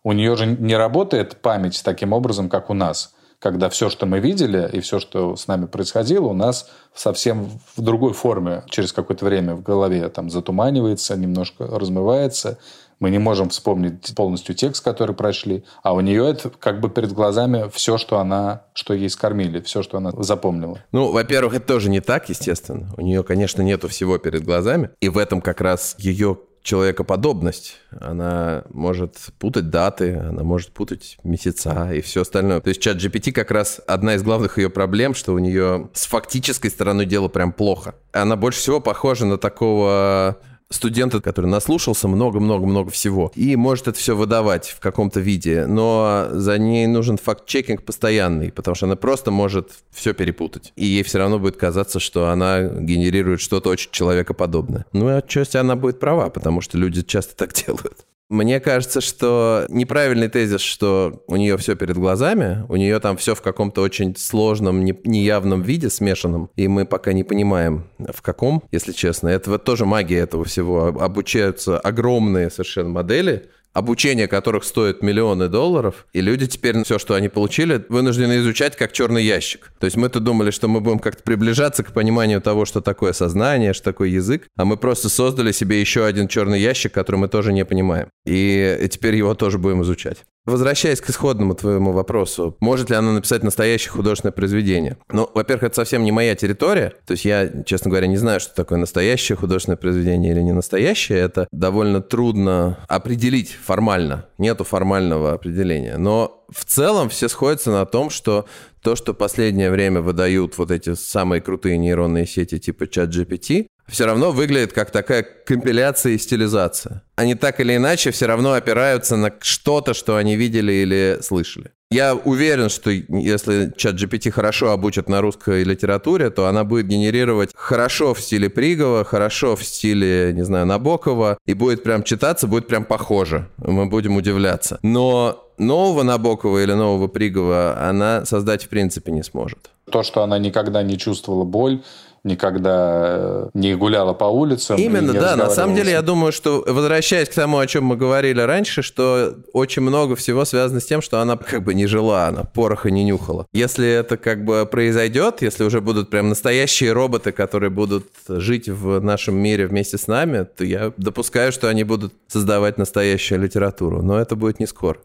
У 0.04 0.12
нее 0.12 0.36
же 0.36 0.46
не 0.46 0.76
работает 0.76 1.38
память 1.42 1.82
таким 1.84 2.14
образом, 2.14 2.50
как 2.50 2.70
у 2.70 2.74
нас, 2.74 3.15
когда 3.46 3.70
все, 3.70 3.92
что 3.92 4.08
мы 4.08 4.20
видели 4.22 4.68
и 4.74 4.80
все, 4.80 5.00
что 5.00 5.36
с 5.36 5.46
нами 5.46 5.68
происходило, 5.68 6.26
у 6.26 6.34
нас 6.34 6.68
совсем 6.96 7.48
в 7.76 7.82
другой 7.82 8.14
форме 8.14 8.64
через 8.72 8.92
какое-то 8.92 9.24
время 9.24 9.54
в 9.54 9.62
голове 9.62 10.10
там 10.10 10.32
затуманивается, 10.32 11.16
немножко 11.16 11.68
размывается. 11.68 12.58
Мы 13.00 13.12
не 13.12 13.20
можем 13.20 13.50
вспомнить 13.50 14.16
полностью 14.16 14.56
текст, 14.56 14.84
который 14.84 15.14
прошли, 15.14 15.64
а 15.84 15.94
у 15.94 16.00
нее 16.00 16.28
это 16.28 16.50
как 16.50 16.80
бы 16.80 16.90
перед 16.90 17.14
глазами 17.14 17.70
все, 17.72 18.00
что 18.00 18.18
она, 18.18 18.64
что 18.74 18.96
ей 18.96 19.12
скормили, 19.12 19.62
все, 19.62 19.84
что 19.84 19.98
она 19.98 20.12
запомнила. 20.18 20.80
Ну, 20.92 21.12
во-первых, 21.12 21.54
это 21.54 21.68
тоже 21.68 21.92
не 21.92 22.02
так, 22.02 22.30
естественно. 22.30 22.96
У 22.98 23.02
нее, 23.02 23.24
конечно, 23.24 23.62
нету 23.62 23.88
всего 23.90 24.18
перед 24.18 24.44
глазами. 24.44 24.90
И 25.02 25.10
в 25.10 25.20
этом 25.20 25.40
как 25.40 25.62
раз 25.62 25.96
ее 26.00 26.40
человекоподобность. 26.66 27.78
Она 27.92 28.64
может 28.72 29.18
путать 29.38 29.70
даты, 29.70 30.16
она 30.16 30.44
может 30.44 30.72
путать 30.72 31.18
месяца 31.24 31.92
и 31.94 32.02
все 32.02 32.24
остальное. 32.24 32.60
То 32.60 32.70
есть 32.70 32.82
чат 32.82 32.98
GPT 32.98 33.32
как 33.32 33.52
раз 33.52 33.80
одна 33.86 34.16
из 34.16 34.24
главных 34.24 34.58
ее 34.58 34.72
проблем, 34.72 35.14
что 35.14 35.34
у 35.34 35.40
нее 35.40 35.90
с 35.94 36.08
фактической 36.08 36.70
стороной 36.70 37.06
дела 37.06 37.28
прям 37.28 37.54
плохо. 37.54 37.94
Она 38.12 38.36
больше 38.36 38.60
всего 38.60 38.82
похожа 38.82 39.28
на 39.28 39.38
такого 39.38 40.40
студента, 40.70 41.22
который 41.22 41.48
наслушался 41.48 42.08
много-много-много 42.08 42.92
всего 42.92 43.32
и 43.36 43.56
может 43.56 43.88
это 43.88 43.98
все 44.00 44.16
выдавать 44.16 44.68
в 44.70 44.80
каком-то 44.80 45.20
виде, 45.20 45.66
но 45.68 46.28
за 46.32 46.58
ней 46.58 46.88
нужен 46.88 47.18
факт-чекинг 47.18 47.84
постоянный, 47.84 48.52
потому 48.52 48.76
что 48.76 48.86
она 48.86 48.96
просто 48.96 49.32
может 49.32 49.72
все 49.92 50.14
перепутать. 50.14 50.74
И 50.76 50.86
ей 50.86 51.04
все 51.04 51.20
равно 51.20 51.40
будет 51.40 51.58
казаться, 51.58 52.00
что 52.00 52.30
она 52.30 52.62
генерирует 52.62 53.42
что-то 53.42 53.70
очень 53.70 53.92
человекоподобное. 53.92 54.86
Ну 54.92 55.10
и 55.10 55.14
отчасти 55.14 55.58
она 55.58 55.76
будет 55.76 56.00
права, 56.00 56.30
потому 56.30 56.62
что 56.62 56.78
люди 56.78 57.04
часто 57.04 57.36
так 57.36 57.54
делают. 57.66 58.06
Мне 58.30 58.60
кажется, 58.60 59.02
что 59.02 59.66
неправильный 59.70 60.30
тезис, 60.30 60.62
что 60.62 61.24
у 61.28 61.36
нее 61.36 61.58
все 61.58 61.76
перед 61.76 61.96
глазами, 61.96 62.66
у 62.70 62.76
нее 62.76 63.00
там 63.00 63.18
все 63.18 63.36
в 63.36 63.42
каком-то 63.42 63.82
очень 63.82 64.16
сложном, 64.16 64.84
не- 64.84 65.00
неявном 65.04 65.62
виде, 65.62 65.92
смешанном, 65.92 66.50
и 66.56 66.68
мы 66.68 66.86
пока 66.86 67.14
не 67.14 67.24
понимаем, 67.24 67.86
в 68.00 68.24
каком, 68.24 68.64
если 68.72 68.94
честно. 68.94 69.28
Это 69.28 69.52
вот 69.52 69.64
тоже 69.64 69.86
магия 69.86 70.18
этого 70.20 70.44
всего. 70.44 70.88
Об- 70.88 71.00
Обучаются 71.00 71.80
огромные 71.80 72.50
совершенно 72.50 72.90
модели, 72.90 73.48
обучение 73.76 74.28
которых 74.28 74.64
стоит 74.64 75.04
миллионы 75.04 75.50
долларов, 75.50 76.08
и 76.14 76.22
люди 76.22 76.48
теперь 76.48 76.82
все, 76.84 76.98
что 76.98 77.14
они 77.14 77.30
получили, 77.30 77.86
вынуждены 77.90 78.38
изучать 78.38 78.76
как 78.76 78.94
черный 78.94 79.24
ящик. 79.24 79.72
То 79.80 79.86
есть 79.86 79.98
мы-то 79.98 80.20
думали, 80.20 80.50
что 80.50 80.68
мы 80.68 80.80
будем 80.80 81.00
как-то 81.00 81.22
приближаться 81.24 81.84
к 81.84 81.92
пониманию 81.94 82.42
того, 82.42 82.66
что 82.66 82.82
такое 82.82 83.12
сознание, 83.12 83.74
что 83.74 83.84
такое 83.84 84.10
язык, 84.10 84.48
а 84.56 84.64
мы 84.64 84.78
просто 84.78 85.10
создали 85.10 85.52
себе 85.52 85.80
еще 85.80 86.06
один 86.06 86.30
черный 86.30 86.60
ящик, 86.60 86.94
который 86.94 87.18
мы 87.18 87.28
тоже 87.28 87.52
не 87.52 87.66
понимаем. 87.66 88.08
И, 88.26 88.88
теперь 88.92 89.16
его 89.16 89.36
тоже 89.36 89.58
будем 89.58 89.84
изучать. 89.84 90.24
Возвращаясь 90.46 91.02
к 91.02 91.10
исходному 91.10 91.56
твоему 91.56 91.92
вопросу, 91.92 92.56
может 92.60 92.92
ли 92.92 92.96
она 92.96 93.12
написать 93.12 93.44
настоящее 93.44 93.92
художественное 93.92 94.32
произведение? 94.32 94.98
Ну, 95.10 95.30
во-первых, 95.34 95.64
это 95.64 95.76
совсем 95.76 96.04
не 96.04 96.12
моя 96.12 96.36
территория. 96.36 96.94
То 97.08 97.14
есть 97.14 97.26
я, 97.26 97.64
честно 97.64 97.90
говоря, 97.90 98.06
не 98.06 98.18
знаю, 98.18 98.40
что 98.40 98.54
такое 98.54 98.78
настоящее 98.78 99.36
художественное 99.38 99.78
произведение 99.78 100.32
или 100.32 100.42
не 100.42 100.52
настоящее. 100.52 101.18
Это 101.20 101.48
довольно 101.52 102.02
трудно 102.02 102.78
определить 102.88 103.52
формально. 103.52 104.26
Нету 104.38 104.64
формального 104.64 105.34
определения. 105.34 105.98
Но 105.98 106.46
в 106.52 106.64
целом 106.66 107.10
все 107.10 107.28
сходятся 107.28 107.72
на 107.72 107.86
том, 107.86 108.12
что 108.12 108.46
то, 108.86 108.96
что 108.96 109.16
последнее 109.16 109.72
время 109.72 110.02
выдают 110.02 110.60
вот 110.60 110.70
эти 110.70 110.94
самые 110.94 111.42
крутые 111.42 111.76
нейронные 111.78 112.28
сети 112.28 112.60
типа 112.60 112.88
чат 112.88 113.10
GPT, 113.10 113.66
все 113.88 114.06
равно 114.06 114.32
выглядит 114.32 114.74
как 114.74 114.92
такая 114.92 115.24
компиляция 115.24 116.14
и 116.14 116.20
стилизация. 116.20 117.02
Они 117.16 117.34
так 117.34 117.60
или 117.60 117.76
иначе 117.76 118.12
все 118.12 118.28
равно 118.28 118.54
опираются 118.54 119.16
на 119.18 119.34
что-то, 119.42 119.96
что 119.96 120.18
они 120.18 120.36
видели 120.36 120.72
или 120.72 121.18
слышали. 121.22 121.72
Я 121.90 122.14
уверен, 122.14 122.70
что 122.70 122.92
если 122.92 123.74
чат 123.76 123.96
GPT 123.96 124.30
хорошо 124.30 124.72
обучат 124.72 125.10
на 125.10 125.20
русской 125.20 125.64
литературе, 125.64 126.30
то 126.30 126.46
она 126.46 126.64
будет 126.64 126.88
генерировать 126.88 127.52
хорошо 127.56 128.14
в 128.14 128.22
стиле 128.22 128.52
Пригова, 128.52 129.04
хорошо 129.04 129.56
в 129.56 129.64
стиле, 129.64 130.32
не 130.34 130.44
знаю, 130.46 130.68
Набокова, 130.68 131.40
и 131.48 131.56
будет 131.56 131.82
прям 131.82 132.04
читаться, 132.04 132.46
будет 132.46 132.68
прям 132.68 132.86
похоже. 132.86 133.50
Мы 133.58 133.88
будем 133.88 134.16
удивляться. 134.16 134.78
Но 134.84 135.45
нового 135.58 136.04
Набокова 136.04 136.64
или 136.64 136.74
нового 136.74 137.08
Пригова 137.08 137.78
она 137.80 138.26
создать 138.26 138.64
в 138.64 138.70
принципе 138.70 139.12
не 139.12 139.24
сможет. 139.24 139.72
То, 139.92 140.04
что 140.04 140.24
она 140.24 140.40
никогда 140.40 140.84
не 140.84 140.98
чувствовала 140.98 141.44
боль, 141.44 141.82
никогда 142.26 143.04
э, 143.08 143.50
не 143.54 143.76
гуляла 143.76 144.14
по 144.14 144.26
улицам. 144.26 144.78
Именно, 144.78 145.14
да. 145.14 145.36
На 145.36 145.50
самом 145.50 145.76
деле, 145.76 145.92
я 145.92 146.02
думаю, 146.02 146.32
что, 146.32 146.64
возвращаясь 146.68 147.30
к 147.30 147.34
тому, 147.34 147.60
о 147.60 147.68
чем 147.68 147.86
мы 147.86 147.96
говорили 147.96 148.42
раньше, 148.42 148.82
что 148.82 149.36
очень 149.54 149.84
много 149.84 150.16
всего 150.16 150.44
связано 150.44 150.80
с 150.80 150.86
тем, 150.86 151.02
что 151.02 151.22
она 151.22 151.38
как 151.38 151.64
бы 151.64 151.74
не 151.74 151.86
жила, 151.86 152.28
она 152.28 152.44
пороха 152.44 152.90
не 152.90 153.04
нюхала. 153.04 153.46
Если 153.54 153.88
это 153.88 154.18
как 154.18 154.44
бы 154.44 154.66
произойдет, 154.66 155.42
если 155.44 155.64
уже 155.64 155.82
будут 155.82 156.10
прям 156.10 156.30
настоящие 156.30 156.92
роботы, 156.94 157.32
которые 157.32 157.70
будут 157.70 158.08
жить 158.28 158.68
в 158.68 159.00
нашем 159.00 159.36
мире 159.36 159.68
вместе 159.68 159.98
с 160.00 160.08
нами, 160.08 160.48
то 160.58 160.66
я 160.66 160.92
допускаю, 160.98 161.52
что 161.52 161.70
они 161.70 161.84
будут 161.84 162.14
создавать 162.28 162.80
настоящую 162.80 163.42
литературу. 163.42 164.02
Но 164.02 164.20
это 164.20 164.36
будет 164.36 164.60
не 164.60 164.66
скоро. 164.66 164.98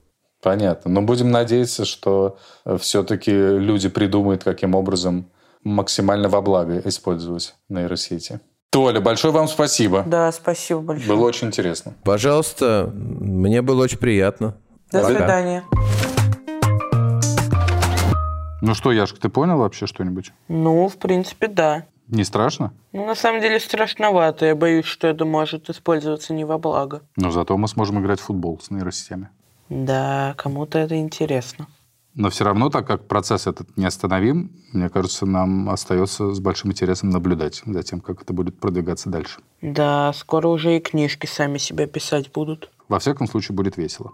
Понятно. 0.42 0.90
Но 0.90 1.02
будем 1.02 1.30
надеяться, 1.30 1.84
что 1.84 2.38
все-таки 2.78 3.30
люди 3.30 3.88
придумают, 3.88 4.42
каким 4.44 4.74
образом 4.74 5.26
максимально 5.64 6.28
во 6.28 6.40
благо 6.40 6.78
использовать 6.80 7.54
нейросети. 7.68 8.40
Толя, 8.70 9.00
большое 9.00 9.34
вам 9.34 9.48
спасибо. 9.48 10.04
Да, 10.06 10.30
спасибо 10.32 10.80
большое. 10.80 11.08
Было 11.08 11.26
очень 11.26 11.48
интересно. 11.48 11.94
Пожалуйста, 12.04 12.90
мне 12.94 13.62
было 13.62 13.82
очень 13.82 13.98
приятно. 13.98 14.56
До 14.92 15.02
Пока. 15.02 15.14
свидания. 15.14 15.64
Ну 18.62 18.74
что, 18.74 18.92
Яшка, 18.92 19.20
ты 19.20 19.28
понял 19.28 19.58
вообще 19.58 19.86
что-нибудь? 19.86 20.32
Ну, 20.48 20.88
в 20.88 20.96
принципе, 20.98 21.48
да. 21.48 21.84
Не 22.08 22.24
страшно? 22.24 22.72
Ну, 22.92 23.06
на 23.06 23.14
самом 23.14 23.40
деле 23.40 23.58
страшновато. 23.60 24.46
Я 24.46 24.54
боюсь, 24.54 24.84
что 24.84 25.06
это 25.06 25.24
может 25.24 25.70
использоваться 25.70 26.32
не 26.32 26.44
во 26.44 26.58
благо. 26.58 27.02
Но 27.16 27.30
зато 27.30 27.56
мы 27.56 27.68
сможем 27.68 28.00
играть 28.00 28.20
в 28.20 28.24
футбол 28.24 28.60
с 28.60 28.70
нейросетями. 28.70 29.30
Да, 29.70 30.34
кому-то 30.36 30.78
это 30.78 30.96
интересно. 30.98 31.68
Но 32.14 32.28
все 32.28 32.44
равно, 32.44 32.70
так 32.70 32.86
как 32.86 33.06
процесс 33.06 33.46
этот 33.46 33.76
неостановим, 33.76 34.50
мне 34.72 34.88
кажется, 34.88 35.26
нам 35.26 35.70
остается 35.70 36.34
с 36.34 36.40
большим 36.40 36.72
интересом 36.72 37.10
наблюдать 37.10 37.62
за 37.64 37.82
тем, 37.84 38.00
как 38.00 38.22
это 38.22 38.32
будет 38.32 38.58
продвигаться 38.58 39.08
дальше. 39.08 39.40
Да, 39.62 40.12
скоро 40.12 40.48
уже 40.48 40.76
и 40.76 40.80
книжки 40.80 41.26
сами 41.26 41.58
себя 41.58 41.86
писать 41.86 42.32
будут. 42.32 42.70
Во 42.88 42.98
всяком 42.98 43.28
случае, 43.28 43.54
будет 43.54 43.76
весело. 43.76 44.10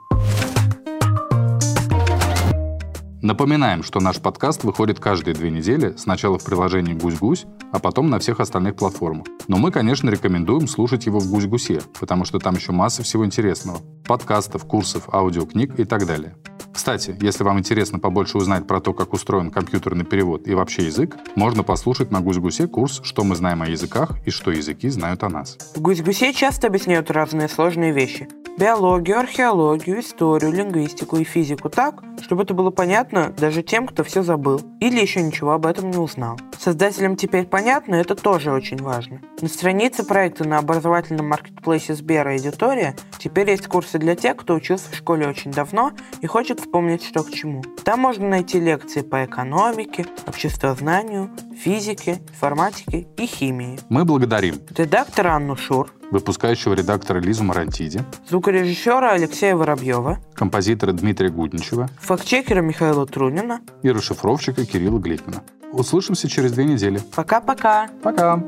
Напоминаем, 3.26 3.82
что 3.82 3.98
наш 3.98 4.20
подкаст 4.20 4.62
выходит 4.62 5.00
каждые 5.00 5.34
две 5.34 5.50
недели, 5.50 5.96
сначала 5.96 6.38
в 6.38 6.44
приложении 6.44 6.94
«Гусь-Гусь», 6.94 7.44
а 7.72 7.80
потом 7.80 8.08
на 8.08 8.20
всех 8.20 8.38
остальных 8.38 8.76
платформах. 8.76 9.26
Но 9.48 9.56
мы, 9.56 9.72
конечно, 9.72 10.08
рекомендуем 10.08 10.68
слушать 10.68 11.06
его 11.06 11.18
в 11.18 11.28
«Гусь-Гусе», 11.28 11.82
потому 11.98 12.24
что 12.24 12.38
там 12.38 12.54
еще 12.54 12.70
масса 12.70 13.02
всего 13.02 13.26
интересного. 13.26 13.80
Подкастов, 14.06 14.64
курсов, 14.64 15.12
аудиокниг 15.12 15.76
и 15.80 15.84
так 15.84 16.06
далее. 16.06 16.36
Кстати, 16.72 17.16
если 17.20 17.42
вам 17.42 17.58
интересно 17.58 17.98
побольше 17.98 18.38
узнать 18.38 18.68
про 18.68 18.80
то, 18.80 18.92
как 18.94 19.12
устроен 19.12 19.50
компьютерный 19.50 20.04
перевод 20.04 20.46
и 20.46 20.54
вообще 20.54 20.84
язык, 20.84 21.16
можно 21.34 21.64
послушать 21.64 22.12
на 22.12 22.20
«Гусь-Гусе» 22.20 22.68
курс 22.68 23.00
«Что 23.02 23.24
мы 23.24 23.34
знаем 23.34 23.60
о 23.60 23.66
языках 23.66 24.10
и 24.24 24.30
что 24.30 24.52
языки 24.52 24.88
знают 24.88 25.24
о 25.24 25.30
нас». 25.30 25.58
В 25.74 25.80
гусь-гусе 25.80 26.32
часто 26.32 26.68
объясняют 26.68 27.10
разные 27.10 27.48
сложные 27.48 27.90
вещи. 27.90 28.28
Биологию, 28.58 29.18
археологию, 29.18 30.00
историю, 30.00 30.50
лингвистику 30.50 31.16
и 31.18 31.24
физику 31.24 31.68
так, 31.68 32.02
чтобы 32.22 32.44
это 32.44 32.54
было 32.54 32.70
понятно 32.70 33.15
даже 33.36 33.62
тем, 33.62 33.86
кто 33.86 34.04
все 34.04 34.22
забыл 34.22 34.60
или 34.80 35.00
еще 35.00 35.22
ничего 35.22 35.52
об 35.52 35.66
этом 35.66 35.90
не 35.90 35.98
узнал. 35.98 36.38
Создателям 36.58 37.16
теперь 37.16 37.46
понятно, 37.46 37.94
это 37.94 38.14
тоже 38.14 38.50
очень 38.50 38.78
важно. 38.78 39.20
На 39.40 39.48
странице 39.48 40.04
проекта 40.04 40.46
на 40.48 40.58
образовательном 40.58 41.28
маркетплейсе 41.28 41.94
Сбера 41.94 42.36
«Эдитория» 42.36 42.96
теперь 43.18 43.50
есть 43.50 43.66
курсы 43.68 43.98
для 43.98 44.14
тех, 44.16 44.36
кто 44.36 44.54
учился 44.54 44.90
в 44.90 44.94
школе 44.96 45.28
очень 45.28 45.52
давно 45.52 45.92
и 46.20 46.26
хочет 46.26 46.60
вспомнить, 46.60 47.04
что 47.04 47.22
к 47.22 47.30
чему. 47.30 47.62
Там 47.84 48.00
можно 48.00 48.28
найти 48.28 48.58
лекции 48.58 49.02
по 49.02 49.24
экономике, 49.24 50.06
обществознанию, 50.26 51.30
физике, 51.56 52.20
информатике 52.30 53.06
и 53.16 53.26
химии. 53.26 53.78
Мы 53.88 54.04
благодарим 54.04 54.56
Редактор 54.76 55.28
Анну 55.28 55.56
Шур, 55.56 55.92
выпускающего 56.10 56.74
редактора 56.74 57.18
Лизу 57.18 57.44
Марантиди, 57.44 58.00
звукорежиссера 58.28 59.10
Алексея 59.12 59.56
Воробьева, 59.56 60.18
композитора 60.34 60.92
Дмитрия 60.92 61.30
Гудничева 61.30 61.88
фактчекера 62.00 62.60
Михаила 62.60 63.06
Трунина. 63.06 63.60
и 63.82 63.90
расшифровщика 63.90 64.64
Кирилла 64.64 64.98
Гликмана. 64.98 65.42
Услышимся 65.76 66.26
через 66.26 66.52
две 66.52 66.64
недели. 66.64 67.00
Пока-пока. 67.14 67.88
Пока. 68.02 68.42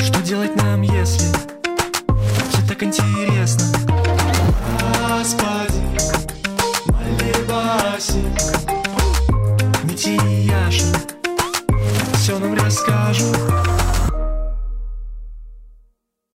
Что 0.00 0.22
делать 0.22 0.56
нам, 0.56 0.80
если 0.80 1.28
все 2.48 2.66
так 2.66 2.82
интересно? 2.82 3.64
Господи, 5.18 5.82
молибаси. 6.88 8.24
Митияшин 9.84 10.94
все 12.14 12.38
нам 12.38 12.54
расскажут. 12.54 13.65